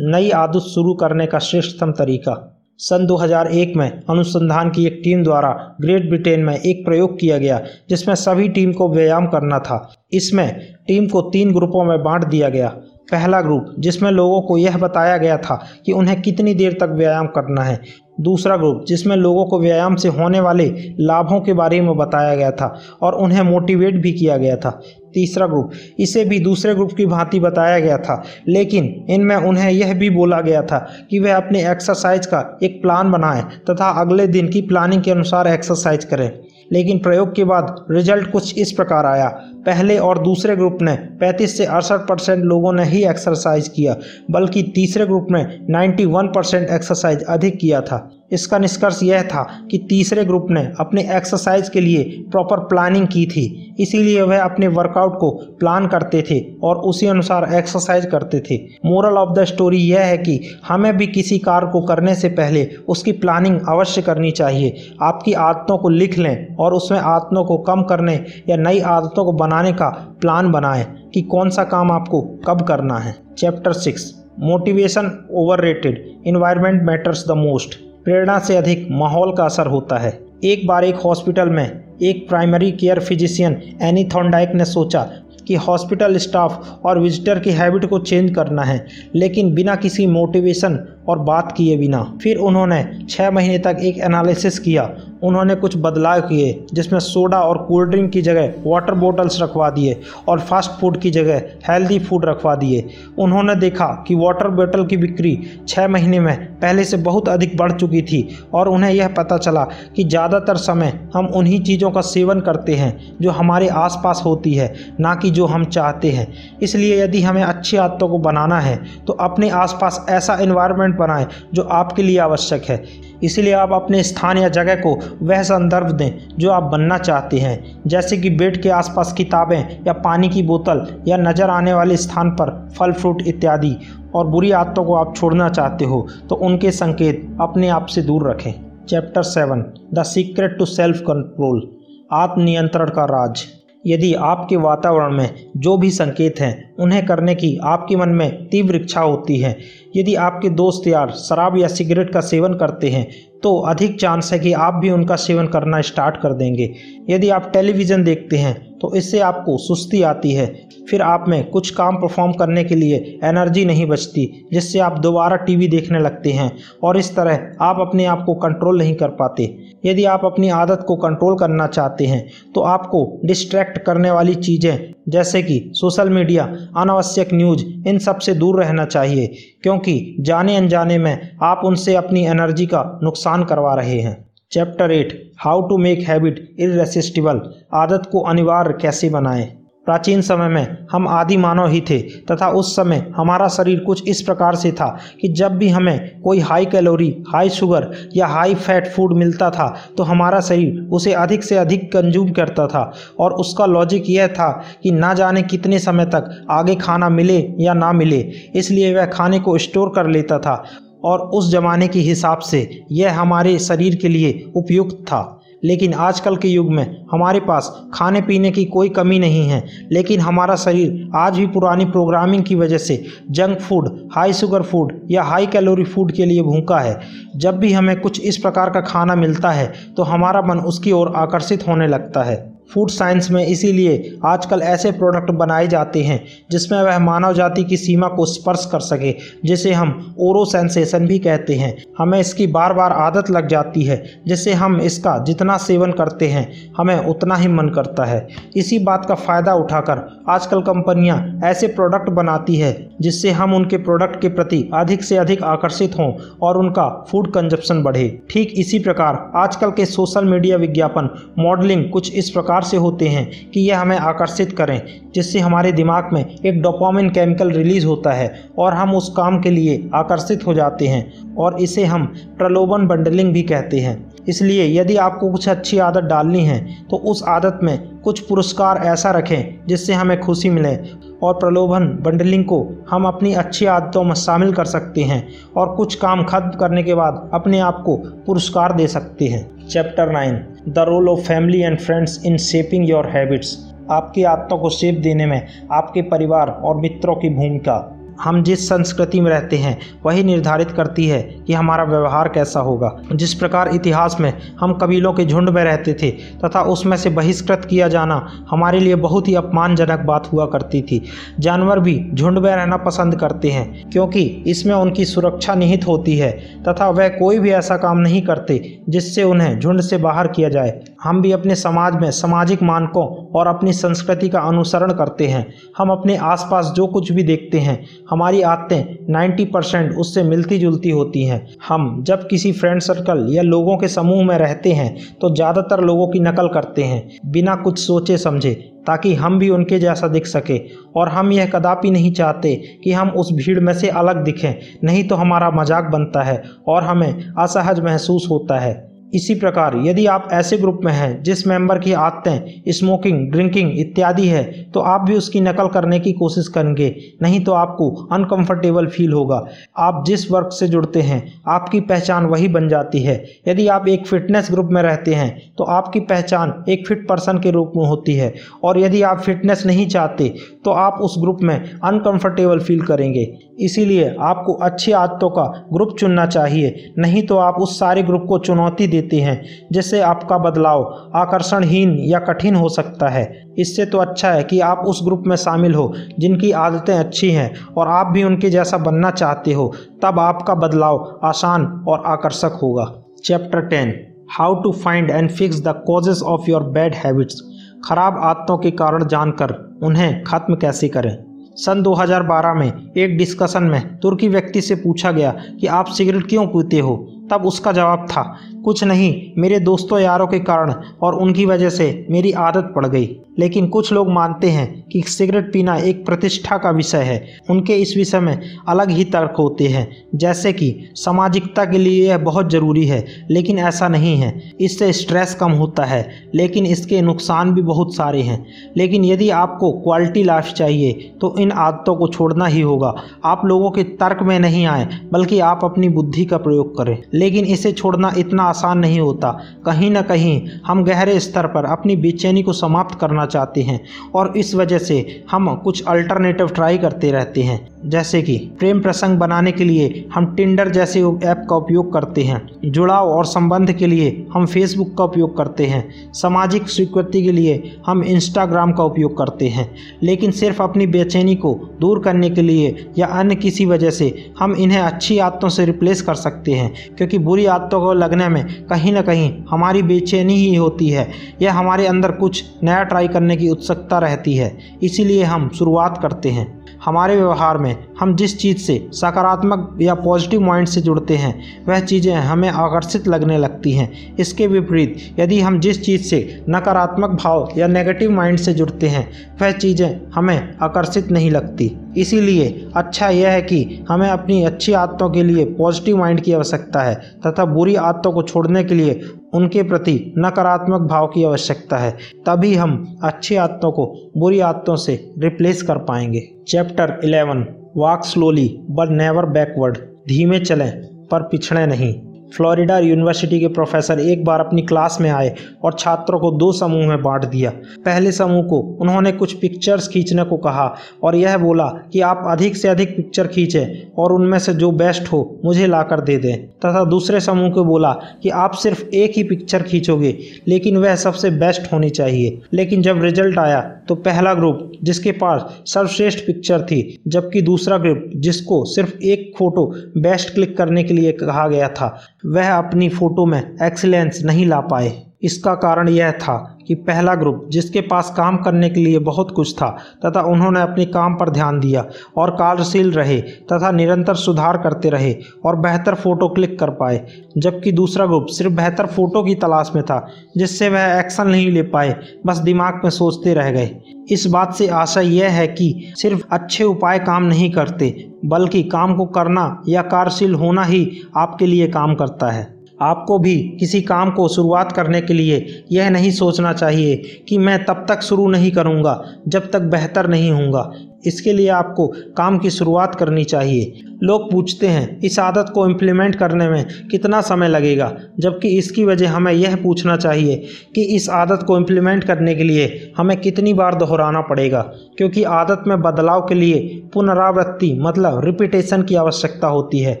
नई 0.10 0.30
आदत 0.36 0.66
शुरू 0.68 0.94
करने 0.94 1.26
का 1.26 1.38
श्रेष्ठतम 1.40 1.92
तरीका। 1.92 2.34
सन 2.80 3.06
2001 3.06 3.76
में 3.76 3.90
अनुसंधान 4.10 4.70
की 4.70 4.86
एक 4.86 5.00
टीम 5.04 5.22
द्वारा 5.24 5.50
ग्रेट 5.80 6.08
ब्रिटेन 6.08 6.40
में 6.40 6.54
एक 6.54 6.84
प्रयोग 6.84 7.18
किया 7.18 7.38
गया, 7.38 7.60
जिसमें 7.88 8.14
सभी 8.14 8.48
टीम 8.48 8.72
को 8.72 8.88
व्यायाम 8.88 9.26
करना 9.26 9.58
था। 9.58 9.76
इसमें 10.12 10.48
टीम 10.86 11.06
को 11.06 11.20
तीन 11.30 11.52
ग्रुपों 11.54 11.84
में 11.84 12.02
बांट 12.02 12.24
दिया 12.24 12.48
गया। 12.48 12.72
पहला 13.12 13.40
ग्रुप, 13.40 13.74
जिसमें 13.78 14.10
लोगों 14.10 14.42
को 14.42 14.56
यह 14.58 14.76
बताया 14.76 15.16
गया 15.16 15.36
था 15.36 15.66
कि 15.86 15.92
उन्हें 15.92 16.22
कितनी 16.22 16.54
देर 16.54 16.72
तक 16.72 16.88
व्यायाम 16.92 17.26
करना 17.26 17.62
है। 17.62 17.80
दूसरा 18.20 18.56
ग्रुप, 18.56 18.84
जिसमें 18.88 19.16
लोगों 19.16 19.44
को 19.44 19.60
व्यायाम 19.60 19.94
से 19.94 20.08
होने 20.08 20.40
वाले 20.40 20.94
लाभों 21.00 21.40
के 21.40 21.52
बारे 21.52 21.80
में 21.80 21.96
बताया 21.96 22.34
गया 22.34 22.50
था 22.50 22.80
और 23.02 23.14
उन्हें 23.14 23.42
मोटिवेट 23.42 23.94
भी 23.94 24.12
किया 24.12 24.36
गया 24.36 24.56
था। 24.56 24.80
तीसरा 25.14 25.46
ग्रुप, 25.46 25.70
इसे 25.98 26.24
भी 26.24 26.38
दूसरे 26.38 26.74
ग्रुप 26.74 26.92
की 26.92 27.06
भांति 27.06 27.40
बताया 27.40 27.78
गया 27.78 27.98
था, 27.98 28.22
लेकिन 28.48 29.06
इनमें 29.10 29.36
उन्हें 29.36 29.72
यह 29.72 29.94
भी 29.94 30.10
बोला 30.10 30.40
गया 30.40 30.62
था 30.62 30.78
कि 31.10 31.18
वह 31.18 31.36
अपने 31.36 31.70
एक्सरसाइज 31.70 32.26
का 32.26 32.58
एक 32.62 32.82
प्लान 32.82 33.10
बनाएँ 33.10 33.42
तथा 33.42 33.88
अगले 33.90 34.26
दिन 34.26 34.48
की 34.48 34.62
प्लानिंग 34.62 35.02
के 35.02 35.10
अनुसार 35.10 35.46
एक्सरसाइज 35.46 36.04
करें। 36.04 36.30
लेकिन 36.72 36.98
प्रयोग 36.98 37.34
के 37.34 37.44
बाद 37.44 37.84
रिज़ल्ट 37.90 38.30
कुछ 38.30 38.58
इस 38.58 38.72
प्रकार 38.72 39.06
आया। 39.06 39.42
पहले 39.66 39.98
और 39.98 40.18
दूसरे 40.18 40.56
ग्रुप 40.56 40.78
ने 40.82 40.96
35 41.20 41.56
से 41.58 41.64
अड़सठ 41.66 42.08
परसेंट 42.08 42.44
लोगों 42.44 42.72
ने 42.72 42.84
ही 42.84 43.04
एक्सरसाइज 43.04 43.68
किया, 43.68 43.96
बल्कि 44.30 44.62
तीसरे 44.74 45.06
ग्रुप 45.06 45.26
में 45.30 45.44
91 45.70 46.28
परसेंट 46.34 46.68
एक्सरसाइज 46.70 47.24
अधिक 47.24 47.58
किया 47.58 47.80
था। 47.80 48.10
इसका 48.32 48.58
निष्कर्ष 48.58 49.02
यह 49.02 49.22
था 49.22 49.42
कि 49.70 49.78
तीसरे 49.88 50.24
ग्रुप 50.24 50.46
ने 50.50 50.60
अपने 50.80 51.02
एक्सरसाइज 51.16 51.68
के 51.68 51.80
लिए 51.80 52.02
प्रॉपर 52.30 52.58
प्लानिंग 52.60 53.06
की 53.06 53.24
थी, 53.26 53.74
इसीलिए 53.78 54.22
वह 54.22 54.42
अपने 54.42 54.68
वर्कआउट 54.68 55.18
को 55.18 55.30
प्लान 55.60 55.86
करते 55.86 56.22
थे 56.30 56.40
और 56.62 56.76
उसी 56.84 57.06
अनुसार 57.06 57.48
एक्सरसाइज 57.54 58.06
करते 58.06 58.40
थे। 58.40 58.56
मोरल 58.86 59.18
ऑफ़ 59.18 59.34
द 59.34 59.44
स्टोरी 59.44 59.78
यह 59.78 60.00
है 60.00 60.16
कि 60.18 60.40
हमें 60.68 60.96
भी 60.96 61.06
किसी 61.06 61.38
कार्य 61.38 61.66
को 61.66 61.80
करने 61.80 62.14
से 62.14 62.28
पहले 62.30 62.64
उसकी 62.88 63.12
प्लानिंग 63.14 63.60
अवश्य 63.68 64.02
करनी 64.02 64.30
चाहिए। 64.30 64.74
आपकी 65.02 65.32
आदतों 65.42 65.78
को 65.78 65.88
लिख 65.88 66.18
लें 66.18 66.56
और 66.56 66.74
उसमें 66.74 66.98
आदतों 66.98 67.44
को 67.44 67.58
कम 67.58 67.82
करने 67.82 68.14
या 68.48 68.56
नई 68.56 68.80
आदतों 68.88 69.24
को 69.24 69.32
बनाने 69.54 69.72
का 69.72 69.88
प्लान 70.20 70.50
बनाएँ 70.52 70.84
कि 71.14 71.20
कौन 71.22 71.50
सा 71.50 71.64
काम 71.64 71.90
आपको 71.92 72.20
कब 72.46 72.62
करना 72.68 72.98
है। 72.98 73.14
Chapter 73.38 73.72
six 73.72 74.12
motivation 74.40 75.10
overrated 75.60 76.04
environment 76.26 76.82
matters 76.82 77.24
the 77.28 77.32
most 77.32 77.74
प्रेरणा 78.04 78.38
से 78.38 78.56
अधिक 78.56 78.86
माहौल 78.90 79.32
का 79.32 79.44
असर 79.44 79.66
होता 79.66 79.98
है। 79.98 80.18
एक 80.44 80.66
बार 80.66 80.84
एक 80.84 80.96
हॉस्पिटल 80.96 81.48
में 81.48 81.98
एक 82.02 82.28
primary 82.28 82.70
care 82.72 83.00
physician 83.00 83.60
Anne 83.82 84.04
Thorndike 84.14 84.54
ने 84.54 84.64
सोचा 84.64 85.02
कि 85.46 85.54
हॉस्पिटल 85.56 86.16
स्टाफ 86.16 86.80
और 86.84 86.98
विजिटर 86.98 87.38
की 87.38 87.50
हैबिट 87.50 87.84
को 87.84 87.98
चेंज 88.00 88.34
करना 88.34 88.62
है, 88.62 88.84
लेकिन 89.14 89.54
बिना 89.54 89.76
किसी 89.76 90.06
मोटिवेशन 90.06 90.78
और 91.08 91.18
बात 91.20 91.52
किए 91.52 91.76
बिना। 91.76 92.02
फिर 92.22 92.36
उन्होंने 92.40 92.84
छः 93.10 93.30
महीने 93.30 93.58
तक 93.58 93.76
एक 93.82 93.98
एनालिसिस 94.00 94.58
किया। 94.58 94.90
उन्होंने 95.22 95.54
कुछ 95.54 95.76
बदलाव 95.76 96.20
किए, 96.20 96.66
जिसमें 96.74 96.98
सोडा 97.00 97.38
और 97.40 97.58
कोल्ड 97.58 97.90
ड्रिंक 97.90 98.10
की 98.12 98.22
जगह 98.22 98.52
वाटर 98.64 98.94
बॉटल्स 98.94 99.40
रखवा 99.42 99.68
दिए 99.70 100.00
और 100.28 100.40
फास्ट 100.40 100.70
फ़ूड 100.70 101.00
की 101.00 101.10
जगह 101.10 101.42
हेल्दी 101.68 101.98
फ़ूड 101.98 102.24
रखवा 102.24 102.54
दिए। 102.54 102.84
उन्होंने 103.18 103.54
देखा 103.56 103.86
कि 104.08 104.14
वाटर 104.14 104.48
बॉटल 104.50 104.84
की 104.86 104.96
बिक्री 104.96 105.36
छः 105.68 105.88
महीने 105.88 106.20
में 106.20 106.36
पहले 106.56 106.84
से 106.84 106.96
बहुत 106.98 107.28
अधिक 107.28 107.56
बढ़ 107.56 107.72
चुकी 107.72 108.02
थी 108.02 108.28
और 108.54 108.68
उन्हें 108.68 108.90
यह 108.92 109.08
पता 109.16 109.38
चला 109.38 109.64
कि 109.96 110.04
ज़्यादातर 110.04 110.56
समय 110.56 110.92
हम 111.14 111.26
उन्हीं 111.36 111.62
चीज़ों 111.62 111.90
का 111.90 112.00
सेवन 112.02 112.40
करते 112.40 112.74
हैं 112.74 112.92
जो 113.20 113.30
हमारे 113.30 113.68
आसपास 113.68 114.22
होती 114.24 114.54
है, 114.54 114.72
ना 115.00 115.14
कि 115.14 115.30
जो 115.30 115.46
हम 115.46 115.64
चाहते 115.66 116.10
हैं। 116.10 116.26
इसलिए 116.62 117.02
यदि 117.02 117.22
हमें 117.22 117.42
अच्छी 117.42 117.76
आदतों 117.78 118.08
को 118.08 118.18
बनाना 118.20 118.60
है 118.60 118.76
तो 119.06 119.12
अपने 119.20 119.50
आसपास 119.56 120.04
ऐसा 120.10 120.38
इन्वायरमेंट 120.42 120.93
बनाएँ 120.94 121.26
जो 121.54 121.62
आपके 121.62 122.02
लिए 122.02 122.18
आवश्यक 122.20 122.64
है। 122.64 122.82
इसलिए 123.22 123.52
आप 123.54 123.72
अपने 123.72 124.02
स्थान 124.02 124.38
या 124.38 124.48
जगह 124.50 124.74
को 124.76 124.94
वह 125.22 125.42
संदर्भ 125.42 125.90
दें, 125.92 126.10
जो 126.38 126.50
आप 126.50 126.62
बनना 126.62 126.98
चाहते 126.98 127.38
हैं। 127.38 127.82
जैसे 127.86 128.16
कि 128.16 128.30
बेड 128.32 128.60
के 128.62 128.68
आसपास 128.70 129.12
किताबें 129.12 129.84
या 129.86 129.92
पानी 130.00 130.28
की 130.28 130.42
बोतल 130.42 130.86
या 131.08 131.16
नज़र 131.18 131.50
आने 131.50 131.74
वाले 131.74 131.96
स्थान 131.98 132.30
पर 132.32 132.52
फल, 132.78 132.92
फ्रूट 132.92 133.22
इत्यादि, 133.22 133.76
और 134.14 134.26
बुरी 134.26 134.50
आदतों 134.52 134.84
को 134.84 134.94
आप 134.94 135.16
छोड़ना 135.16 135.48
चाहते 135.50 135.84
हो 135.84 136.06
तो 136.28 136.34
उनके 136.36 136.70
संकेत 136.72 137.26
अपने 137.40 137.68
आप 137.70 137.86
से 137.86 138.02
दूर 138.02 138.30
रखें। 138.30 138.52
Chapter 138.84 139.22
seven 139.24 139.64
the 139.94 140.02
secret 140.04 140.56
to 140.58 140.64
self 140.66 141.00
control 141.00 141.68
आत्मनियंत्रण 142.12 142.90
का 142.90 143.04
राज। 143.06 143.44
यदि 143.84 144.12
आपके 144.14 144.56
वातावरण 144.56 145.12
में 145.12 145.34
जो 145.56 145.76
भी 145.76 145.90
संकेत 145.90 146.40
हैं, 146.40 146.74
उन्हें 146.76 147.04
करने 147.06 147.34
की 147.34 147.56
आपके 147.64 147.96
मन 147.96 148.08
में 148.10 148.48
तीव्र 148.48 148.76
इच्छा 148.76 149.00
होती 149.00 149.38
है 149.38 149.56
यदि 149.96 150.14
आपके 150.16 150.48
दोस्त 150.52 150.86
यार 150.86 151.10
शराब 151.20 151.58
या 151.58 151.68
सिगरेट 151.68 152.12
का 152.12 152.20
सेवन 152.22 152.54
करते 152.54 152.90
हैं 152.90 153.06
तो 153.42 153.56
अधिक 153.68 153.98
चांस 154.00 154.32
है 154.32 154.38
कि 154.38 154.52
आप 154.52 154.74
भी 154.74 154.90
उनका 154.90 155.16
सेवन 155.16 155.46
करना 155.46 155.80
स्टार्ट 155.80 156.16
कर 156.16 156.32
देंगे। 156.34 156.70
यदि 157.10 157.28
आप 157.28 157.50
टेलीविज़न 157.52 158.04
देखते 158.04 158.36
हैं 158.36 158.54
तो 158.78 158.94
इससे 158.96 159.18
आपको 159.20 159.56
सुस्ती 159.58 160.00
आती 160.02 160.32
है। 160.32 160.46
फिर 160.90 161.02
आप 161.02 161.24
में 161.28 161.44
कुछ 161.50 161.70
काम 161.70 161.96
परफॉर्म 161.96 162.32
करने 162.32 162.64
के 162.64 162.74
लिए 162.74 162.96
एनर्जी 163.24 163.64
नहीं 163.64 163.86
बचती, 163.86 164.26
जिससे 164.52 164.78
आप 164.78 164.98
दोबारा 164.98 165.36
टीवी 165.36 165.68
देखने 165.68 165.98
लगते 165.98 166.32
हैं, 166.32 166.50
और 166.82 166.96
इस 166.98 167.14
तरह 167.16 167.48
आप 167.60 167.80
अपने 167.80 168.04
आप 168.04 168.22
को 168.26 168.34
कंट्रोल 168.36 168.78
नहीं 168.78 168.94
कर 168.94 169.08
पाते। 169.12 169.46
यदि 169.86 170.04
आप 170.06 170.24
अपनी 170.24 170.48
आदत 170.52 170.84
को 170.88 170.96
कंट्रोल 170.96 171.36
करना 171.38 171.66
चाहते 171.68 172.06
हैं 172.06 172.24
तो 172.54 172.60
आपको 172.62 173.00
डिस्ट्रैक्ट 173.24 173.78
करने 173.78 174.10
वाली 174.10 174.34
चीज़ें, 174.36 174.94
जैसे 175.08 175.42
कि 175.42 175.60
सोशल 175.74 176.10
मीडिया 176.10 176.44
अनावश्यक 176.76 177.32
न्यूज़ 177.34 177.64
इन 177.88 177.98
सबसे 177.98 178.34
दूर 178.34 178.60
रहना 178.60 178.84
चाहिए, 178.86 179.26
क्योंकि 179.62 180.16
जाने 180.20 180.56
अनजाने 180.56 180.98
में 180.98 181.30
आप 181.42 181.60
उनसे 181.64 181.94
अपनी 181.94 182.24
एनर्जी 182.26 182.66
का 182.66 182.82
नुकसान 183.02 183.44
करवा 183.44 183.74
रहे 183.74 184.00
हैं। 184.00 184.16
Chapter 184.52 184.90
eight 184.92 185.12
how 185.38 185.66
to 185.68 185.76
make 185.78 186.08
habit 186.08 186.56
irresistible 186.60 187.40
आदत 187.74 188.08
को 188.12 188.20
अनिवार्य 188.22 188.78
कैसे 188.82 189.08
बनाएँ? 189.10 189.46
प्राचीन 189.86 190.20
समय 190.22 190.48
में 190.48 190.86
हम 190.92 191.06
आदि 191.08 191.36
मानव 191.36 191.68
ही 191.68 191.80
थे, 191.80 191.98
तथा 192.26 192.48
उस 192.50 192.74
समय 192.76 193.04
हमारा 193.16 193.48
शरीर 193.48 193.80
कुछ 193.80 194.08
इस 194.08 194.22
प्रकार 194.22 194.54
से 194.54 194.70
था 194.72 194.86
कि 195.20 195.28
जब 195.30 195.56
भी 195.58 195.68
हमें 195.68 196.20
कोई 196.22 196.38
हाई 196.40 196.64
कैलोरी 196.66 197.08
हाई 197.28 197.50
शुगर 197.50 197.90
या 198.16 198.26
हाई 198.26 198.54
फैट 198.56 198.86
फ़ूड 198.86 199.12
मिलता 199.14 199.50
था 199.50 199.68
तो 199.98 200.02
हमारा 200.02 200.40
शरीर 200.40 200.80
उसे 200.92 201.12
अधिक 201.14 201.44
से 201.44 201.56
अधिक 201.56 201.90
कंज्यूम 201.92 202.30
करता 202.30 202.66
था। 202.66 202.90
और 203.18 203.32
उसका 203.34 203.66
लॉजिक 203.66 204.10
यह 204.10 204.28
था 204.28 204.50
कि 204.82 204.90
ना 204.90 205.12
जाने 205.14 205.42
कितने 205.44 205.78
समय 205.78 206.06
तक 206.06 206.46
आगे 206.50 206.74
खाना 206.76 207.08
मिले 207.10 207.38
या 207.60 207.74
ना 207.74 207.92
मिले, 207.92 208.20
इसलिए 208.54 208.94
वह 208.94 209.06
खाने 209.06 209.38
को 209.40 209.58
स्टोर 209.58 209.92
कर 209.94 210.06
लेता 210.06 210.38
था। 210.38 210.62
और 211.04 211.20
उस 211.30 211.50
ज़माने 211.50 211.88
के 211.88 211.98
हिसाब 211.98 212.38
से 212.40 212.68
यह 212.92 213.20
हमारे 213.20 213.58
शरीर 213.58 213.94
के 213.94 214.08
लिए 214.08 214.52
उपयुक्त 214.56 215.02
था। 215.02 215.40
लेकिन 215.64 215.94
आजकल 215.94 216.36
के 216.36 216.48
युग 216.48 216.70
में 216.70 217.04
हमारे 217.12 217.40
पास 217.40 217.72
खाने 217.94 218.20
पीने 218.20 218.50
की 218.50 218.64
कोई 218.64 218.88
कमी 218.88 219.18
नहीं 219.18 219.48
है। 219.48 219.62
लेकिन 219.92 220.20
हमारा 220.20 220.56
शरीर 220.56 221.10
आज 221.16 221.38
भी 221.38 221.46
पुरानी 221.46 221.84
प्रोग्रामिंग 221.84 222.44
की 222.44 222.54
वजह 222.54 222.78
से 222.78 223.02
junk 223.30 223.58
food, 223.58 223.88
high 224.14 224.32
sugar 224.32 224.62
food 224.62 224.92
या 225.10 225.22
हाई 225.22 225.46
कैलोरी 225.46 225.84
फ़ूड 225.84 226.12
के 226.12 226.24
लिए 226.24 226.42
भूखा 226.42 226.78
है। 226.78 227.00
जब 227.36 227.58
भी 227.58 227.72
हमें 227.72 228.00
कुछ 228.00 228.20
इस 228.20 228.36
प्रकार 228.36 228.70
का 228.70 228.80
खाना 228.80 229.14
मिलता 229.14 229.50
है 229.50 229.72
तो 229.96 230.02
हमारा 230.02 230.42
मन 230.42 230.58
उसकी 230.58 230.92
ओर 230.92 231.12
आकर्षित 231.16 231.66
होने 231.68 231.86
लगता 231.86 232.22
है। 232.22 232.53
फ़ूड 232.70 232.90
साइंस 232.90 233.30
में 233.30 233.44
इसीलिए 233.46 234.18
आजकल 234.24 234.60
ऐसे 234.62 234.90
प्रोडक्ट 234.92 235.30
बनाए 235.30 235.66
जाते 235.66 236.02
हैं, 236.02 236.20
जिसमें 236.50 236.80
वह 236.82 236.98
मानव 236.98 237.32
जाति 237.32 237.64
की 237.64 237.76
सीमा 237.76 238.08
को 238.08 238.26
स्पर्श 238.26 238.68
कर 238.72 238.80
सके, 238.80 239.14
जिसे 239.44 239.72
हम 239.72 240.14
ओरो 240.18 240.44
सेंसेशन 240.44 241.06
भी 241.06 241.18
कहते 241.18 241.54
हैं। 241.54 241.74
हमें 241.98 242.18
इसकी 242.20 242.46
बार 242.46 242.72
बार 242.72 242.92
आदत 242.92 243.30
लग 243.30 243.48
जाती 243.48 243.82
है, 243.82 244.02
जिससे 244.26 244.52
हम 244.52 244.80
इसका 244.80 245.16
जितना 245.18 245.56
सेवन 245.56 245.92
करते 245.92 246.28
हैं, 246.28 246.46
हमें 246.76 246.96
उतना 246.96 247.36
ही 247.36 247.48
मन 247.48 247.68
करता 247.68 248.04
है। 248.04 248.26
इसी 248.56 248.78
बात 248.78 249.06
का 249.06 249.14
फ़ायदा 249.14 249.54
उठाकर 249.54 250.02
आजकल 250.28 250.60
कंपनियाँ 250.62 251.18
ऐसे 251.44 251.66
प्रोडक्ट 251.66 252.10
बनाती 252.10 252.56
है, 252.56 252.72
जिससे 253.00 253.30
हम 253.30 253.54
उनके 253.54 253.76
प्रोडक्ट 253.76 254.20
के 254.20 254.28
प्रति 254.28 254.62
अधिक 254.74 255.02
से 255.04 255.16
अधिक 255.16 255.42
आकर्षित 255.42 255.98
हों 255.98 256.12
और 256.42 256.58
उनका 256.58 256.88
फ़ूड 257.10 257.32
कंजप्शन 257.32 257.82
बढ़े। 257.82 258.08
ठीक 258.30 258.52
इसी 258.56 258.78
प्रकार 258.78 259.32
आजकल 259.36 259.70
के 259.70 259.84
सोशल 259.86 260.24
मीडिया 260.24 260.56
विज्ञापन 260.56 261.08
मॉडलिंग 261.38 261.88
कुछ 261.90 262.12
इस 262.14 262.30
प्रकार 262.30 262.53
से 262.62 262.76
होते 262.76 263.08
हैं 263.08 263.50
कि 263.50 263.60
यह 263.60 263.80
हमें 263.80 263.96
आकर्षित 263.96 264.52
करें, 264.52 264.80
जिससे 265.14 265.38
हमारे 265.38 265.72
दिमाग 265.72 266.10
में 266.12 266.24
एक 266.24 266.62
डोपामिन 266.62 267.10
केमिकल 267.10 267.50
रिलीज़ 267.50 267.86
होता 267.86 268.12
है 268.12 268.32
और 268.58 268.74
हम 268.74 268.94
उस 268.94 269.12
काम 269.16 269.40
के 269.40 269.50
लिए 269.50 269.90
आकर्षित 269.94 270.46
हो 270.46 270.54
जाते 270.54 270.88
हैं 270.88 271.34
और 271.34 271.60
इसे 271.60 271.84
हम 271.84 272.06
प्रलोभन 272.38 272.86
बंडलिंग 272.86 273.32
भी 273.32 273.42
कहते 273.42 273.80
हैं। 273.80 274.13
इसलिए 274.28 274.80
यदि 274.80 274.96
आपको 274.96 275.30
कुछ 275.30 275.48
अच्छी 275.48 275.78
आदत 275.78 276.04
डालनी 276.04 276.44
है 276.44 276.58
तो 276.90 276.96
उस 276.96 277.22
आदत 277.28 277.58
में 277.62 278.00
कुछ 278.00 278.20
पुरस्कार 278.20 278.76
ऐसा 278.84 279.10
रखें 279.10 279.66
जिससे 279.66 279.92
हमें 279.92 280.20
खुशी 280.20 280.50
मिले 280.50 280.76
और 281.22 281.34
प्रलोभन 281.34 281.86
बंडलिंग 282.02 282.44
को 282.44 282.66
हम 282.90 283.06
अपनी 283.06 283.34
अच्छी 283.34 283.66
आदतों 283.66 284.02
में 284.04 284.14
शामिल 284.14 284.52
कर 284.52 284.64
सकते 284.64 285.02
हैं 285.02 285.26
और 285.56 285.74
कुछ 285.76 285.94
काम 285.94 286.24
खत्म 286.24 286.50
करने 286.50 286.82
के 286.82 286.94
बाद 286.94 287.30
अपने 287.34 287.58
आप 287.58 287.82
को 287.86 287.96
पुरस्कार 288.26 288.72
दे 288.72 288.86
सकते 288.86 289.26
हैं। 289.26 289.68
Chapter 289.68 290.10
nine 290.10 290.40
the 290.68 290.78
role 290.78 291.08
of 291.08 291.20
family 291.20 291.60
and 291.60 291.78
friends 291.78 292.20
in 292.26 292.36
shaping 292.36 292.88
your 292.90 293.06
habits 293.06 293.58
आपकी 293.90 294.22
आदतों 294.22 294.58
को 294.58 294.70
शेप 294.70 294.98
देने 294.98 295.26
में 295.26 295.46
आपके 295.72 296.02
परिवार 296.02 296.50
और 296.50 296.76
मित्रों 296.76 297.14
की 297.14 297.28
भूमिका। 297.28 297.93
हम 298.20 298.42
जिस 298.42 298.68
संस्कृति 298.68 299.20
में 299.20 299.30
रहते 299.30 299.56
हैं, 299.56 299.78
वही 300.04 300.22
निर्धारित 300.24 300.70
करती 300.70 301.06
है 301.06 301.20
कि 301.46 301.52
हमारा 301.52 301.84
व्यवहार 301.84 302.28
कैसा 302.28 302.60
होगा। 302.60 302.90
जिस 303.12 303.34
प्रकार 303.34 303.68
इतिहास 303.68 304.16
में 304.20 304.32
हम 304.60 304.72
कबीलों 304.72 305.12
के 305.12 305.24
झुंड 305.24 305.48
में 305.48 305.62
रहते 305.64 305.94
थे 305.94 306.10
तथा 306.44 306.62
उसमें 306.64 306.96
से 306.96 307.10
बहिष्कृत 307.10 307.66
किया 307.70 307.88
जाना 307.88 308.16
हमारे 308.50 308.80
लिए 308.80 308.94
बहुत 308.96 309.28
ही 309.28 309.34
अपमानजनक 309.34 310.00
बात 310.00 310.28
हुआ 310.32 310.46
करती 310.46 310.82
थी। 310.82 311.02
जानवर 311.40 311.80
भी 311.80 311.94
झुंड 312.14 312.38
में 312.38 312.50
रहना 312.56 312.76
पसंद 312.76 313.16
करते 313.16 313.50
हैं, 313.50 313.90
क्योंकि 313.90 314.22
इसमें 314.46 314.74
उनकी 314.74 315.04
सुरक्षा 315.04 315.54
निहित 315.54 315.86
होती 315.86 316.16
है 316.16 316.30
तथा 316.68 316.88
वह 316.88 317.08
कोई 317.08 317.38
भी 317.38 317.50
ऐसा 317.50 317.76
काम 317.76 317.98
नहीं 317.98 318.22
करते 318.22 318.78
जिससे 318.88 319.22
उन्हें 319.22 319.58
झुंड 319.60 319.80
से 319.80 319.96
बाहर 319.98 320.28
किया 320.28 320.48
जाए। 320.48 320.80
हम 321.04 321.20
भी 321.22 321.32
अपने 321.32 321.54
समाज 321.54 321.94
में 321.94 322.10
सामाजिक 322.12 322.62
मानकों 322.62 323.04
और 323.30 323.46
अपनी 323.46 323.72
संस्कृति 323.72 324.28
का 324.28 324.40
अनुसरण 324.40 324.92
करते 324.92 325.26
हैं। 325.26 325.46
हम 325.78 325.90
अपने 325.90 326.16
आसपास 326.16 326.72
जो 326.76 326.86
कुछ 326.86 327.10
भी 327.12 327.22
देखते 327.22 327.58
हैं, 327.58 327.78
हमारी 328.10 328.42
आदतें 328.42 329.12
90 329.12 329.44
परसेंट 329.44 329.96
उससे 329.96 330.22
मिलती 330.22 330.58
जुलती 330.58 330.90
होती 330.90 331.24
हैं। 331.24 331.46
हम 331.68 332.02
जब 332.02 332.26
किसी 332.28 332.52
फ्रेंड 332.52 332.80
सर्कल 332.80 333.26
या 333.30 333.42
लोगों 333.42 333.76
के 333.78 333.88
समूह 333.88 334.24
में 334.24 334.36
रहते 334.38 334.72
हैं 334.72 334.94
तो 335.20 335.34
ज़्यादातर 335.34 335.80
लोगों 335.80 336.08
की 336.08 336.20
नकल 336.20 336.48
करते 336.48 336.82
हैं, 336.82 337.08
बिना 337.26 337.54
कुछ 337.56 337.78
सोचे 337.78 338.16
समझे, 338.18 338.54
ताकि 338.86 339.14
हम 339.14 339.38
भी 339.38 339.50
उनके 339.50 339.78
जैसा 339.78 340.08
दिख 340.08 340.26
सके। 340.26 340.58
और 340.96 341.08
हम 341.08 341.32
यह 341.32 341.50
कदापि 341.50 341.90
नहीं 341.90 342.12
चाहते 342.12 342.54
कि 342.84 342.92
हम 342.92 343.10
उस 343.10 343.32
भीड़ 343.34 343.58
में 343.60 343.72
से 343.74 343.88
अलग 343.90 344.24
दिखें, 344.24 344.54
नहीं 344.84 345.06
तो 345.08 345.14
हमारा 345.16 345.50
मज़ाक 345.50 345.90
बनता 345.92 346.22
है 346.22 346.42
और 346.68 346.84
हमें 346.84 347.32
असहज 347.34 347.80
महसूस 347.80 348.28
होता 348.30 348.58
है। 348.58 348.93
इसी 349.12 349.34
प्रकार, 349.34 349.76
यदि 349.78 350.04
आप 350.06 350.28
ऐसे 350.32 350.56
ग्रुप 350.58 350.80
में 350.84 350.92
हैं, 350.92 351.22
जिस 351.22 351.46
मेंबर 351.46 351.78
की 351.78 351.92
आदतें, 351.94 352.72
स्मोकिंग, 352.72 353.18
ड्रिंकिंग 353.32 353.70
इत्यादि 353.80 354.26
है 354.28 354.42
तो 354.72 354.80
आप 354.82 355.00
भी 355.00 355.16
उसकी 355.16 355.40
नकल 355.40 355.68
करने 355.68 355.98
की 356.00 356.12
कोशिश 356.12 356.48
करेंगे, 356.48 356.94
नहीं 357.22 357.40
तो 357.44 357.52
आपको 357.54 357.90
अनकंफर्टेबल 358.12 358.86
फील 358.86 359.12
होगा। 359.12 359.36
आप 359.78 360.02
जिस 360.06 360.30
वर्क 360.30 360.50
से 360.52 360.68
जुड़ते 360.68 361.00
हैं, 361.02 361.22
आपकी 361.48 361.80
पहचान 361.82 362.26
वही 362.26 362.48
बन 362.48 362.68
जाती 362.68 363.02
है। 363.02 363.14
यदि 363.48 363.66
आप 363.68 363.88
एक 363.88 364.06
फिटनेस 364.06 364.48
ग्रुप 364.50 364.68
में 364.72 364.82
रहते 364.82 365.14
हैं 365.14 365.30
तो 365.58 365.64
आपकी 365.66 366.00
पहचान 366.02 366.52
एक 366.68 366.86
फिट 366.88 367.06
पर्सन 367.08 367.38
के 367.38 367.50
रूप 367.50 367.72
में 367.76 367.86
होती 367.86 368.14
है। 368.14 368.32
और 368.64 368.78
यदि 368.78 369.02
आप 369.02 369.20
फिटनेस 369.20 369.64
नहीं 369.66 369.86
चाहते 369.88 370.28
तो 370.64 370.70
आप 370.72 370.98
उस 371.02 371.14
ग्रुप 371.18 371.42
में 371.42 371.56
अनकंफर्टेबल 371.56 372.58
फील 372.60 372.80
करेंगे। 372.82 373.26
इसीलिए 373.60 374.14
आपको 374.22 374.52
अच्छी 374.62 374.92
आदतों 374.94 375.28
का 375.30 375.42
ग्रुप 375.72 375.96
चुनना 375.98 376.26
चाहिए। 376.26 376.92
नहीं 376.98 377.22
तो 377.22 377.36
आप 377.38 377.60
उस 377.60 377.78
सारे 377.78 378.02
ग्रुप 378.02 378.24
को 378.28 378.38
चुनौती 378.38 378.86
देते 378.94 379.20
हैं, 379.20 379.40
जिससे 379.72 380.00
आपका 380.00 380.38
बदलाव 380.38 380.84
आकर्षणहीन 381.14 381.96
या 382.00 382.18
कठिन 382.18 382.54
हो 382.54 382.68
सकता 382.68 383.08
है। 383.08 383.24
इससे 383.58 383.84
तो 383.84 383.98
अच्छा 383.98 384.30
है 384.30 384.44
कि 384.44 384.60
आप 384.60 384.84
उस 384.86 385.00
ग्रुप 385.04 385.24
में 385.26 385.36
शामिल 385.36 385.74
हो, 385.74 385.92
जिनकी 386.18 386.50
आदतें 386.52 386.94
अच्छी 386.94 387.30
हैं 387.30 387.50
और 387.76 387.88
आप 387.88 388.06
भी 388.06 388.22
उनके 388.22 388.50
जैसा 388.50 388.78
बनना 388.78 389.10
चाहते 389.10 389.52
हो, 389.52 389.72
तब 390.02 390.18
आपका 390.18 390.54
बदलाव 390.54 391.20
आसान 391.24 391.66
और 391.88 392.02
आकर्षक 392.06 392.58
होगा। 392.62 392.92
Chapter 393.24 393.60
ten 393.60 393.94
how 394.30 394.54
to 394.62 394.72
find 394.72 395.10
and 395.10 395.30
fix 395.30 395.60
the 395.60 395.74
causes 395.86 396.22
of 396.22 396.50
your 396.50 396.62
bad 396.70 396.94
habits 396.94 397.42
खराब 397.84 398.18
आदतों 398.18 398.58
के 398.58 398.70
कारण 398.70 399.06
जानकर 399.06 399.54
उन्हें 399.82 400.22
खत्म 400.24 400.54
कैसे 400.54 400.88
करें? 400.88 401.16
सन 401.56 401.82
2012 401.82 402.54
में 402.54 402.92
एक 402.96 403.16
डिस्कशन 403.18 403.62
में 403.62 403.96
तुर्की 403.96 404.28
व्यक्ति 404.28 404.60
से 404.60 404.74
पूछा 404.74 405.10
गया 405.12 405.30
कि 405.60 405.66
आप 405.66 405.86
सिगरेट 405.86 406.28
क्यों 406.28 406.46
पीते 406.46 406.78
हो? 406.78 406.96
तब 407.30 407.46
उसका 407.46 407.72
जवाब 407.72 408.06
था, 408.10 408.38
कुछ 408.64 408.84
नहीं, 408.84 409.32
मेरे 409.38 409.58
दोस्तों 409.58 409.98
यारों 409.98 410.26
के 410.26 410.38
कारण 410.38 410.74
और 411.02 411.14
उनकी 411.14 411.46
वजह 411.46 411.68
से 411.68 412.06
मेरी 412.10 412.32
आदत 412.32 412.72
पड़ 412.76 412.86
गई। 412.86 413.16
लेकिन 413.38 413.66
कुछ 413.66 413.92
लोग 413.92 414.08
मानते 414.08 414.50
हैं 414.50 414.84
कि 414.92 415.02
सिगरेट 415.02 415.52
पीना 415.52 415.76
एक 415.76 416.06
प्रतिष्ठा 416.06 416.58
का 416.58 416.70
विषय 416.70 416.98
है। 416.98 417.26
उनके 417.50 417.72
इस 417.72 417.96
विषय 417.96 418.20
में 418.20 418.40
अलग 418.68 418.90
ही 418.90 419.04
तर्क 419.04 419.34
होते 419.38 419.64
हैं, 419.64 420.04
जैसे 420.14 420.52
कि 420.52 420.84
सामाजिकता 420.94 421.64
के 421.64 421.78
लिए 421.78 422.08
यह 422.08 422.18
बहुत 422.18 422.50
ज़रूरी 422.50 422.86
है, 422.86 423.06
लेकिन 423.30 423.58
ऐसा 423.58 423.88
नहीं 423.88 424.16
है। 424.16 424.52
इससे 424.60 424.92
स्ट्रेस 424.92 425.34
कम 425.34 425.52
होता 425.52 425.84
है, 425.84 426.08
लेकिन 426.34 426.66
इसके 426.66 427.02
नुकसान 427.02 427.52
भी 427.52 427.62
बहुत 427.62 427.94
सारे 427.94 428.22
हैं। 428.22 428.46
लेकिन 428.76 429.04
यदि 429.04 429.30
आपको 429.30 429.72
क्वालिटी 429.72 430.24
लाइफ 430.24 430.44
चाहिए 430.44 430.92
तो 431.20 431.38
इन 431.38 431.50
आदतों 431.50 431.96
को 431.96 432.08
छोड़ना 432.08 432.46
ही 432.46 432.60
होगा। 432.60 432.94
आप 433.24 433.42
लोगों 433.44 433.70
के 433.70 433.82
तर्क 433.82 434.22
में 434.22 434.38
नहीं 434.40 434.66
आए, 434.66 434.88
बल्कि 435.12 435.40
आप 435.40 435.60
अपनी 435.64 435.88
बुद्धि 435.88 436.24
का 436.24 436.36
प्रयोग 436.36 436.78
करें। 436.78 436.98
लेकिन 437.14 437.44
इसे 437.44 437.72
छोड़ना 437.72 438.12
इतना 438.18 438.42
आसान 438.42 438.78
नहीं 438.78 439.00
होता। 439.00 439.40
कहीं 439.66 439.90
ना 439.90 440.02
कहीं 440.02 440.48
हम 440.66 440.84
गहरे 440.84 441.20
स्तर 441.20 441.46
पर 441.46 441.64
अपनी 441.64 441.96
बेचैनी 441.96 442.42
को 442.42 442.52
समाप्त 442.52 442.98
करना 442.98 443.26
चाहते 443.26 443.62
हैं 443.62 443.84
और 444.14 444.32
इस 444.36 444.54
वजह 444.54 444.78
से 444.78 445.24
हम 445.30 445.54
कुछ 445.54 445.84
अल्टरनेटिव 445.84 446.46
ट्राई 446.46 446.78
करते 446.78 447.10
रहते 447.10 447.42
हैं। 447.42 447.68
जैसे 447.86 448.22
कि 448.22 448.38
प्रेम 448.58 448.80
प्रसंग 448.80 449.18
बनाने 449.18 449.52
के 449.52 449.64
लिए 449.64 450.08
हम 450.14 450.34
टिंडर 450.34 450.68
जैसे 450.68 451.00
ऐप 451.00 451.46
का 451.50 451.56
उपयोग 451.56 451.92
करते 451.92 452.22
हैं। 452.22 452.46
जुड़ाव 452.64 453.08
और 453.08 453.24
संबंध 453.24 453.72
के 453.72 453.86
लिए 453.86 454.26
हम 454.34 454.46
फेसबुक 454.46 454.96
का 454.98 455.04
उपयोग 455.04 455.36
करते 455.36 455.66
हैं। 455.66 456.12
सामाजिक 456.12 456.68
स्वीकृति 456.68 457.22
के 457.22 457.32
लिए 457.32 457.76
हम 457.86 458.04
इंस्टाग्राम 458.04 458.72
का 458.72 458.84
उपयोग 458.84 459.18
करते 459.18 459.48
हैं। 459.48 459.74
लेकिन 460.02 460.30
सिर्फ़ 460.30 460.62
अपनी 460.62 460.86
बेचैनी 460.86 461.34
को 461.34 461.60
दूर 461.80 461.98
करने 461.98 462.30
के 462.30 462.42
लिए 462.42 462.86
या 462.98 463.06
अन्य 463.06 463.34
किसी 463.34 463.66
वजह 463.66 463.90
से 463.90 464.32
हम 464.38 464.54
इन्हें 464.54 464.78
अच्छी 464.78 465.18
आदतों 465.18 465.48
से 465.48 465.64
रिप्लेस 465.64 466.02
कर 466.02 466.14
सकते 466.14 466.52
हैं। 466.52 466.74
क्योंकि 467.04 467.18
बुरी 467.18 467.46
आदतों 467.46 467.80
को 467.80 467.92
लगने 467.92 468.28
में 468.28 468.66
कहीं 468.66 468.92
ना 468.92 469.02
कहीं 469.02 469.42
हमारी 469.50 469.82
बेचैनी 469.82 470.34
ही 470.34 470.54
होती 470.54 470.88
है। 470.88 471.10
या 471.42 471.52
हमारे 471.52 471.86
अंदर 471.86 472.12
कुछ 472.12 472.44
नया 472.62 472.82
ट्राई 472.82 473.08
करने 473.08 473.36
की 473.36 473.48
उत्सुकता 473.48 473.98
रहती 473.98 474.34
है। 474.34 474.58
इसीलिए 474.82 475.22
हम 475.22 475.48
शुरुआत 475.48 475.98
करते 476.02 476.28
हैं। 476.30 476.63
हमारे 476.84 477.14
व्यवहार 477.16 477.58
में 477.58 477.76
हम 478.00 478.14
जिस 478.16 478.38
चीज़ 478.38 478.58
से 478.58 478.76
सकारात्मक 478.92 479.78
या 479.82 479.94
पॉजिटिव 479.94 480.40
माइंड 480.40 480.68
से 480.68 480.80
जुड़ते 480.80 481.16
हैं, 481.16 481.34
वह 481.68 481.80
चीज़ें 481.80 482.14
हमें 482.14 482.48
आकर्षित 482.48 483.08
लगने 483.08 483.38
लगती 483.38 483.72
हैं। 483.72 484.16
इसके 484.16 484.46
विपरीत, 484.46 484.96
यदि 485.18 485.40
हम 485.40 485.58
जिस 485.60 485.82
चीज़ 485.82 486.02
से 486.02 486.44
नकारात्मक 486.48 487.10
भाव 487.22 487.48
या 487.58 487.66
नेगेटिव 487.66 488.10
माइंड 488.10 488.38
से 488.38 488.54
जुड़ते 488.54 488.88
हैं, 488.88 489.08
वह 489.42 489.52
चीज़ें 489.52 490.00
हमें 490.14 490.54
आकर्षित 490.62 491.10
नहीं 491.10 491.30
लगती। 491.30 491.70
इसीलिए 491.96 492.70
अच्छा 492.76 493.08
यह 493.08 493.30
है 493.30 493.42
कि 493.42 493.84
हमें 493.88 494.08
अपनी 494.08 494.42
अच्छी 494.44 494.72
आदतों 494.72 495.10
के 495.10 495.22
लिए 495.22 495.44
पॉजिटिव 495.54 495.96
माइंड 495.96 496.20
की 496.20 496.32
आवश्यकता 496.32 496.82
है 496.82 496.94
तथा 497.26 497.44
बुरी 497.44 497.74
आदतों 497.74 498.12
को 498.12 498.22
छोड़ने 498.22 498.64
के 498.64 498.74
लिए 498.74 499.00
उनके 499.34 499.62
प्रति 499.62 500.14
नकारात्मक 500.18 500.80
भाव 500.80 501.06
की 501.06 501.24
आवश्यकता 501.24 501.76
है, 501.76 501.90
तभी 502.26 502.54
हम 502.54 502.96
अच्छी 503.02 503.36
आदतों 503.36 503.72
को 503.72 503.86
बुरी 504.16 504.40
आदतों 504.40 504.76
से 504.76 505.12
रिप्लेस 505.18 505.62
कर 505.62 505.78
पाएँगे। 505.78 506.28
Chapter 506.48 506.98
eleven 507.04 507.46
walk 507.76 508.04
slowly 508.04 508.48
but 508.70 508.88
never 508.90 509.26
backward 509.26 509.78
धीमे 510.08 510.38
चलें 510.38 510.70
पर 511.10 511.22
पिछड़े 511.22 511.66
नहीं। 511.66 511.94
फ्लोरिडा 512.32 512.78
यूनिवर्सिटी 512.78 513.38
के 513.40 513.48
प्रोफेसर 513.48 514.00
एक 514.00 514.24
बार 514.24 514.40
अपनी 514.40 514.62
क्लास 514.62 514.96
में 515.00 515.10
आए 515.10 515.34
और 515.64 515.76
छात्रों 515.78 516.18
को 516.20 516.30
दो 516.30 516.50
समूह 516.52 516.86
में 516.86 517.02
बांट 517.02 517.24
दिया। 517.24 517.50
पहले 517.84 518.12
समूह 518.12 518.42
को 518.42 518.58
उन्होंने 518.80 519.12
कुछ 519.12 519.32
पिक्चर्स 519.32 519.88
खींचने 519.88 520.24
को 520.24 520.36
कहा 520.36 520.66
और 521.02 521.16
यह 521.16 521.36
बोला 521.38 521.66
कि 521.92 522.00
आप 522.00 522.22
अधिक 522.26 522.56
से 522.56 522.68
अधिक 522.68 522.96
पिक्चर 522.96 523.26
खींचें 523.26 523.92
और 523.98 524.12
उनमें 524.12 524.38
से 524.38 524.54
जो 524.54 524.70
बेस्ट 524.72 525.12
हो 525.12 525.20
मुझे 525.44 525.66
लाकर 525.66 526.00
दे 526.00 526.16
दें। 526.16 526.36
तथा 526.46 526.84
दूसरे 526.84 527.20
समूह 527.20 527.50
को 527.50 527.64
बोला 527.64 527.92
कि 528.22 528.28
आप 528.28 528.54
सिर्फ़ 528.54 528.84
एक 528.84 529.12
ही 529.16 529.22
पिक्चर 529.24 529.62
खींचोगे, 529.62 530.16
लेकिन 530.48 530.76
वह 530.76 530.94
सबसे 530.96 531.30
बेस्ट 531.30 531.72
होनी 531.72 531.90
चाहिए। 531.90 532.40
लेकिन 532.52 532.82
जब 532.82 533.02
रिज़ल्ट 533.02 533.38
आया 533.38 533.60
तो 533.88 533.94
पहला 533.94 534.34
ग्रुप, 534.34 534.70
जिसके 534.82 535.12
पास 535.12 535.62
सर्वश्रेष्ठ 535.66 536.18
पिक्चर 536.26 536.62
थी, 536.62 537.00
जबकि 537.08 537.42
दूसरा 537.42 537.78
ग्रुप, 537.78 538.10
जिसको 538.16 538.64
सिर्फ़ 538.64 538.96
एक 538.96 539.32
फ़ोटो 539.38 539.66
बेस्ट 539.96 540.34
क्लिक 540.34 540.56
करने 540.56 540.82
के 540.84 540.94
लिए 540.94 541.12
कहा 541.12 541.46
गया 541.48 541.68
था 541.68 541.88
वह 542.26 542.50
अपनी 542.52 542.88
फ़ोटो 542.88 543.26
में 543.26 543.56
एक्सीलेंस 543.62 544.20
नहीं 544.24 544.46
ला 544.46 544.60
पाए। 544.60 544.88
इसका 545.24 545.54
कारण 545.54 545.88
यह 545.88 546.10
था 546.12 546.36
कि 546.68 546.74
पहला 546.74 547.14
ग्रुप, 547.14 547.46
जिसके 547.50 547.80
पास 547.80 548.12
काम 548.16 548.36
करने 548.36 548.68
के 548.70 548.80
लिए 548.80 548.98
बहुत 548.98 549.30
कुछ 549.30 549.54
था, 549.54 549.68
तथा 550.06 550.20
उन्होंने 550.22 550.60
अपने 550.60 550.84
काम 550.86 551.14
पर 551.14 551.30
ध्यान 551.30 551.60
दिया 551.60 551.84
और 552.16 552.30
कार्यशील 552.30 552.90
रहे 552.92 553.20
तथा 553.52 553.70
निरंतर 553.70 554.14
सुधार 554.14 554.56
करते 554.58 554.90
रहे 554.90 555.14
और 555.46 555.56
बेहतर 555.56 555.94
फ़ोटो 555.94 556.28
क्लिक 556.28 556.58
कर 556.58 556.70
पाए, 556.70 557.04
जबकि 557.38 557.72
दूसरा 557.72 558.06
ग्रुप 558.06 558.26
सिर्फ़ 558.26 558.52
बेहतर 558.52 558.86
फ़ोटो 558.86 559.22
की 559.22 559.34
तलाश 559.34 559.72
में 559.74 559.84
था, 559.84 560.06
जिससे 560.36 560.68
वह 560.68 560.98
एक्शन 560.98 561.28
नहीं 561.28 561.50
ले 561.50 561.62
पाए, 561.62 561.96
बस 562.26 562.38
दिमाग 562.38 562.80
में 562.84 562.90
सोचते 562.90 563.34
रह 563.34 563.50
गए। 563.50 563.70
इस 564.10 564.26
बात 564.26 564.54
से 564.54 564.68
आशा 564.68 565.00
यह 565.00 565.30
है 565.30 565.46
कि 565.46 565.92
सिर्फ़ 565.96 566.26
अच्छे 566.32 566.64
उपाय 566.64 566.98
काम 566.98 567.22
नहीं 567.22 567.50
करते, 567.50 568.10
बल्कि 568.24 568.62
काम 568.62 568.96
को 568.96 569.06
करना 569.06 569.62
या 569.68 569.82
कार्यशील 569.82 570.34
होना 570.34 570.64
ही 570.64 570.90
आपके 571.16 571.46
लिए 571.46 571.68
काम 571.68 571.94
करता 571.94 572.30
है। 572.30 572.53
आपको 572.82 573.18
भी 573.18 573.56
किसी 573.60 573.80
काम 573.82 574.10
को 574.10 574.28
शुरुआत 574.28 574.72
करने 574.72 575.00
के 575.00 575.14
लिए 575.14 575.64
यह 575.72 575.90
नहीं 575.90 576.10
सोचना 576.10 576.52
चाहिए 576.52 576.96
कि 577.28 577.38
मैं 577.38 577.64
तब 577.64 577.86
तक 577.88 578.00
शुरू 578.00 578.26
नहीं 578.28 578.50
करूँगा, 578.50 579.04
जब 579.28 579.50
तक 579.50 579.60
बेहतर 579.60 580.08
नहीं 580.08 580.30
होऊँगा। 580.30 580.72
इसके 581.06 581.32
लिए 581.32 581.48
आपको 581.48 581.86
काम 582.16 582.38
की 582.38 582.50
शुरुआत 582.50 582.94
करनी 582.94 583.24
चाहिए। 583.24 583.72
लोग 584.02 584.30
पूछते 584.32 584.66
हैं, 584.66 585.00
इस 585.00 585.18
आदत 585.18 585.52
को 585.54 585.66
इम्प्लीमेंट 585.68 586.14
करने 586.14 586.48
में 586.48 586.66
कितना 586.90 587.20
समय 587.20 587.48
लगेगा? 587.48 587.92
जबकि 588.20 588.48
इसकी 588.48 588.84
वजह 588.84 589.10
हमें 589.10 589.32
यह 589.32 589.56
पूछना 589.56 589.96
चाहिए 589.96 590.36
कि 590.74 590.82
इस 590.82 591.10
आदत 591.10 591.42
को 591.42 591.56
इम्प्लीमेंट 591.56 592.04
करने 592.04 592.34
के 592.34 592.44
लिए 592.44 592.92
हमें 592.96 593.16
कितनी 593.16 593.54
बार 593.54 593.74
दोहराना 593.74 594.20
पड़ेगा? 594.20 594.60
क्योंकि 594.98 595.22
आदत 595.22 595.64
में 595.66 595.80
बदलाव 595.82 596.20
के 596.20 596.34
लिए 596.34 596.82
पुनरावृत्ति 596.94 597.78
मतलब 597.80 598.24
रिपीटेशन 598.24 598.82
की 598.82 598.94
आवश्यकता 598.94 599.46
होती 599.46 599.78
है, 599.78 600.00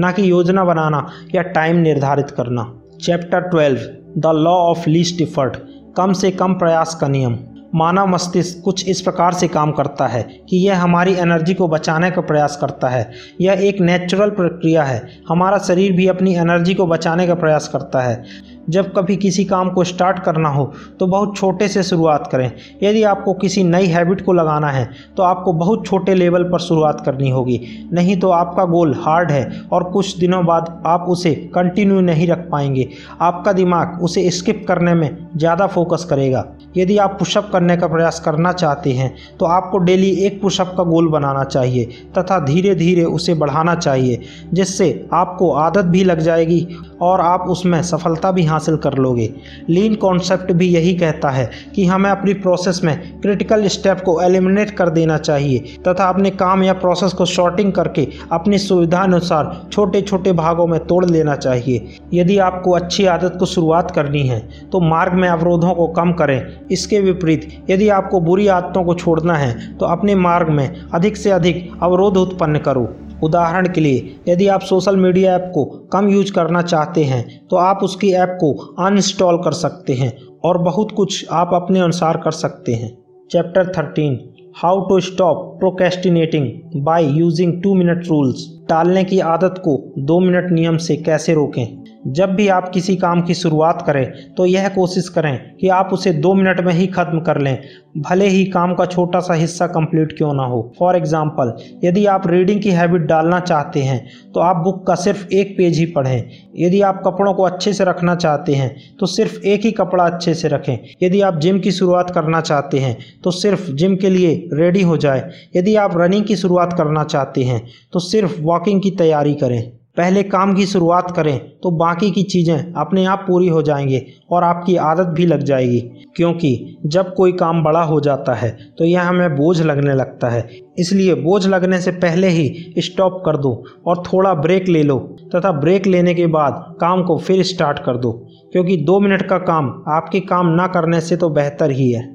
ना 0.00 0.12
कि 0.12 0.30
योजना 0.30 0.64
बनाना 0.64 1.06
या 1.34 1.42
टाइम 1.42 1.76
निर्धारित 1.76 2.30
करना। 2.30 2.80
Chapter 3.02 3.40
twelve 3.40 3.78
the 4.18 4.26
law 4.26 4.50
of 4.50 4.88
least 4.90 5.20
effort 5.20 5.56
कम 5.96 6.12
से 6.12 6.30
कम 6.30 6.54
प्रयास 6.54 6.94
का 7.00 7.08
नियम। 7.08 7.38
मानव 7.76 8.06
मस्तिष्क 8.06 8.62
कुछ 8.64 8.88
इस 8.88 9.00
प्रकार 9.00 9.32
से 9.32 9.48
काम 9.48 9.72
करता 9.72 10.06
है 10.06 10.22
कि 10.22 10.56
यह 10.56 10.82
हमारी 10.82 11.14
एनर्जी 11.14 11.54
को 11.54 11.68
बचाने 11.68 12.10
का 12.10 12.20
प्रयास 12.20 12.58
करता 12.60 12.88
है। 12.88 13.12
यह 13.40 13.52
एक 13.52 13.80
नेचुरल 13.80 14.30
प्रक्रिया 14.30 14.82
है। 14.82 15.08
हमारा 15.28 15.58
शरीर 15.58 15.92
भी 15.92 16.06
अपनी 16.06 16.34
एनर्जी 16.34 16.74
को 16.74 16.86
बचाने 16.86 17.26
का 17.26 17.34
प्रयास 17.34 17.68
करता 17.68 18.00
है। 18.00 18.24
जब 18.68 18.92
कभी 18.94 19.16
किसी 19.16 19.44
काम 19.44 19.70
को 19.70 19.84
स्टार्ट 19.84 20.18
करना 20.18 20.48
हो 20.48 20.64
तो 21.00 21.06
बहुत 21.06 21.36
छोटे 21.36 21.68
से 21.68 21.82
शुरुआत 21.82 22.28
करें। 22.32 22.50
यदि 22.82 23.02
आपको 23.04 23.34
किसी 23.34 23.64
नई 23.64 23.86
हैबिट 23.86 24.24
को 24.24 24.32
लगाना 24.32 24.70
है 24.70 24.88
तो 25.16 25.22
आपको 25.22 25.52
बहुत 25.54 25.86
छोटे 25.86 26.14
लेवल 26.14 26.44
पर 26.44 26.60
शुरुआत 26.60 27.02
करनी 27.06 27.30
होगी। 27.30 27.60
नहीं 27.92 28.16
तो 28.20 28.30
आपका 28.30 28.64
गोल 28.66 28.94
हार्ड 28.96 29.30
है 29.30 29.44
और 29.72 29.84
कुछ 29.90 30.16
दिनों 30.18 30.44
बाद 30.46 30.82
आप 30.86 31.06
उसे 31.08 31.34
कंटिन्यू 31.54 32.00
नहीं 32.02 32.26
रख 32.28 32.48
पाएँगे। 32.50 32.88
आपका 33.20 33.52
दिमाग 33.52 34.02
उसे 34.02 34.28
स्किप 34.30 34.64
करने 34.68 34.94
में 34.94 35.08
ज़्यादा 35.36 35.66
फोकस 35.68 36.06
करेगा। 36.10 36.44
यदि 36.76 36.96
आप 36.98 37.16
पुशअप 37.18 37.48
करने 37.52 37.76
का 37.76 37.86
प्रयास 37.86 38.20
करना 38.20 38.52
चाहते 38.54 38.92
हैं 38.92 39.14
तो 39.38 39.46
आपको 39.46 39.78
डेली 39.80 40.10
एक 40.26 40.40
पुशअप 40.42 40.74
का 40.76 40.84
गोल 40.84 41.08
बनाना 41.08 41.44
चाहिए 41.46 41.84
तथा 42.18 42.38
धीरे 42.40 42.74
धीरे 42.74 43.04
उसे 43.06 43.34
बढ़ाना 43.36 43.74
चाहिए, 43.76 44.20
जिससे 44.52 45.08
आपको 45.12 45.50
आदत 45.52 45.84
भी 45.86 46.04
लग 46.04 46.20
जाएगी 46.20 46.66
और 47.02 47.20
आप 47.20 47.46
उसमें 47.48 47.82
सफलता 47.84 48.30
भी 48.32 48.44
हासिल 48.46 48.54
कर 48.76 48.94
लोगे। 48.98 49.28
लीन 49.68 49.94
कॉन्सेप्ट 49.96 50.52
भी 50.52 50.68
यही 50.68 50.94
कहता 50.94 51.30
है 51.30 51.50
कि 51.74 51.84
हमें 51.86 52.10
अपनी 52.10 52.34
प्रोसेस 52.36 52.80
में 52.84 53.20
क्रिटिकल 53.20 53.66
स्टेप 53.68 54.00
को 54.00 54.20
एलिमिनेट 54.22 54.70
कर 54.70 54.90
देना 54.90 55.18
चाहिए 55.18 55.58
तथा 55.88 56.08
अपने 56.08 56.30
काम 56.32 56.62
या 56.62 56.72
प्रोसेस 56.74 57.12
को 57.12 57.26
शॉर्टिंग 57.26 57.72
करके 57.72 58.06
अपनी 58.32 58.58
सुविधा 58.58 58.98
अनुसार 58.98 59.54
छोटे 59.72 60.02
छोटे 60.02 60.32
भागों 60.34 60.66
में 60.66 60.78
तोड़ 60.86 61.04
लेना 61.06 61.36
चाहिए। 61.36 61.94
यदि 62.14 62.38
आपको 62.40 62.72
अच्छी 62.72 63.06
आदत 63.06 63.36
को 63.38 63.46
शुरुआत 63.46 63.90
करनी 63.90 64.22
है 64.22 64.38
तो 64.72 64.80
मार्ग 64.80 65.12
में 65.12 65.28
अवरोधों 65.28 65.74
को 65.74 65.86
कम 65.88 66.12
करें। 66.12 66.66
इसके 66.70 67.00
विपरीत, 67.00 67.48
यदि 67.70 67.88
आपको 67.90 68.20
बुरी 68.20 68.46
आदतों 68.48 68.84
को 68.84 68.94
छोड़ना 68.94 69.34
है 69.34 69.76
तो 69.76 69.86
अपने 69.86 70.14
मार्ग 70.14 70.48
में 70.48 70.68
अधिक 70.94 71.16
से 71.16 71.30
अधिक 71.30 71.70
अवरोध 71.82 72.16
उत्पन्न 72.16 72.58
करो। 72.58 72.88
उदाहरण 73.24 73.68
के 73.68 73.80
लिए, 73.80 74.14
यदि 74.28 74.46
आप 74.48 74.60
सोशल 74.60 74.96
मीडिया 74.96 75.34
ऐप 75.36 75.50
को 75.54 75.64
कम 75.92 76.08
यूज़ 76.08 76.32
करना 76.32 76.62
चाहते 76.62 77.04
हैं 77.04 77.24
तो 77.48 77.56
आप 77.56 77.80
उसकी 77.82 78.12
ऐप 78.14 78.36
को 78.40 78.52
अनइंस्टॉल 78.78 79.36
कर 79.36 79.52
सकते 79.54 79.94
हैं 79.94 80.12
और 80.44 80.58
बहुत 80.58 80.92
कुछ 80.92 81.26
आप 81.32 81.50
अपने 81.54 81.80
अनुसार 81.80 82.16
कर 82.16 82.30
सकते 82.32 82.74
हैं। 82.74 82.96
Chapter 83.30 83.72
thirteen 83.78 84.18
how 84.56 84.80
to 84.88 85.00
stop 85.00 85.56
procrastinating 85.58 86.82
by 86.84 87.06
using 87.06 87.62
two 87.62 87.74
minute 87.74 88.06
rules 88.06 88.46
टालने 88.68 89.04
की 89.04 89.18
आदत 89.20 89.60
को 89.64 89.82
दो 89.98 90.18
मिनट 90.20 90.50
नियम 90.50 90.76
से 90.76 90.96
कैसे 90.96 91.34
रोकें? 91.34 91.66
जब 92.08 92.34
भी 92.34 92.46
आप 92.48 92.68
किसी 92.68 92.96
काम 92.96 93.22
की 93.22 93.34
शुरुआत 93.34 93.82
करें 93.86 94.34
तो 94.34 94.46
यह 94.46 94.68
कोशिश 94.68 95.08
करें 95.08 95.38
कि 95.56 95.68
आप 95.70 95.90
उसे 95.92 96.12
दो 96.14 96.32
मिनट 96.34 96.60
में 96.60 96.72
ही 96.74 96.86
ख़त्म 96.88 97.20
कर 97.20 97.40
लें। 97.40 97.58
भले 97.98 98.26
ही 98.28 98.44
काम 98.46 98.74
का 98.74 98.84
छोटा 98.86 99.20
सा 99.20 99.34
हिस्सा 99.34 99.66
कंप्लीट 99.68 100.16
क्यों 100.16 100.32
ना 100.34 100.44
हो। 100.44 100.60
फॉर 100.78 100.96
एग्ज़ाम्पल 100.96 101.52
यदि 101.84 102.04
आप 102.06 102.26
रीडिंग 102.26 102.60
की 102.62 102.70
हैबिट 102.70 103.02
डालना 103.02 103.40
चाहते 103.40 103.82
हैं 103.82 104.00
तो 104.34 104.40
आप 104.40 104.56
बुक 104.56 104.86
का 104.86 104.94
सिर्फ़ 104.96 105.26
एक 105.34 105.56
पेज 105.58 105.78
ही 105.78 105.86
पढ़ें। 105.86 106.30
यदि 106.56 106.80
आप 106.82 107.02
कपड़ों 107.06 107.32
को 107.34 107.42
अच्छे 107.42 107.72
से 107.72 107.84
रखना 107.84 108.14
चाहते 108.16 108.54
हैं 108.54 108.74
तो 109.00 109.06
सिर्फ़ 109.06 109.40
एक 109.44 109.64
ही 109.64 109.70
कपड़ा 109.72 110.04
अच्छे 110.04 110.34
से 110.34 110.48
रखें। 110.48 110.76
यदि 111.02 111.20
आप 111.20 111.38
जिम 111.38 111.58
की 111.60 111.72
शुरुआत 111.72 112.10
करना 112.10 112.40
चाहते 112.42 112.78
हैं 112.78 112.96
तो 113.24 113.30
सिर्फ़ 113.32 113.70
जिम 113.72 113.96
के 113.96 114.10
लिए 114.10 114.36
रेडी 114.52 114.82
हो 114.82 114.96
जाए। 114.96 115.30
यदि 115.56 115.76
आप 115.76 115.96
रनिंग 115.96 116.24
की 116.24 116.36
शुरुआत 116.36 116.72
करना 116.72 117.04
चाहते 117.06 117.44
हैं 117.44 117.60
तो 117.92 117.98
सिर्फ़ 118.00 118.40
वॉकिंग 118.42 118.82
की 118.82 118.90
तैयारी 118.98 119.34
करें। 119.34 119.60
पहले 119.96 120.22
काम 120.22 120.54
की 120.54 120.66
शुरुआत 120.66 121.10
करें 121.16 121.38
तो 121.62 121.70
बाकी 121.70 122.10
की 122.10 122.22
चीज़ें 122.22 122.72
अपने 122.74 123.04
आप 123.04 123.24
पूरी 123.28 123.48
हो 123.48 123.62
जाएँगे 123.62 124.04
और 124.30 124.44
आपकी 124.44 124.76
आदत 124.76 125.06
भी 125.06 125.26
लग 125.26 125.42
जाएगी। 125.42 125.78
क्योंकि 126.16 126.76
जब 126.86 127.12
कोई 127.14 127.32
काम 127.32 127.62
बड़ा 127.64 127.82
हो 127.82 128.00
जाता 128.00 128.34
है 128.34 128.50
तो 128.78 128.84
यह 128.84 129.02
हमें 129.02 129.36
बोझ 129.36 129.60
लगने 129.62 129.94
लगता 129.94 130.28
है। 130.28 130.48
इसलिए 130.78 131.14
बोझ 131.14 131.46
लगने 131.46 131.80
से 131.80 131.90
पहले 131.98 132.28
ही 132.28 132.74
स्टॉप 132.78 133.22
कर 133.26 133.36
दो 133.36 133.52
और 133.86 134.02
थोड़ा 134.02 134.34
ब्रेक 134.34 134.68
ले 134.68 134.82
लो 134.82 134.98
तथा 135.34 135.52
ब्रेक 135.52 135.86
लेने 135.86 136.14
के 136.14 136.26
बाद 136.26 136.64
काम 136.80 137.02
को 137.02 137.18
फिर 137.18 137.42
स्टार्ट 137.44 137.78
कर 137.78 137.96
दो। 137.96 138.12
क्योंकि 138.52 138.76
दो 138.76 139.00
मिनट 139.00 139.22
का 139.22 139.38
काम 139.38 139.70
आपके 139.88 140.20
काम 140.20 140.54
ना 140.54 140.66
करने 140.66 141.00
से 141.00 141.16
तो 141.16 141.28
बेहतर 141.30 141.70
ही 141.70 141.90
है। 141.92 142.08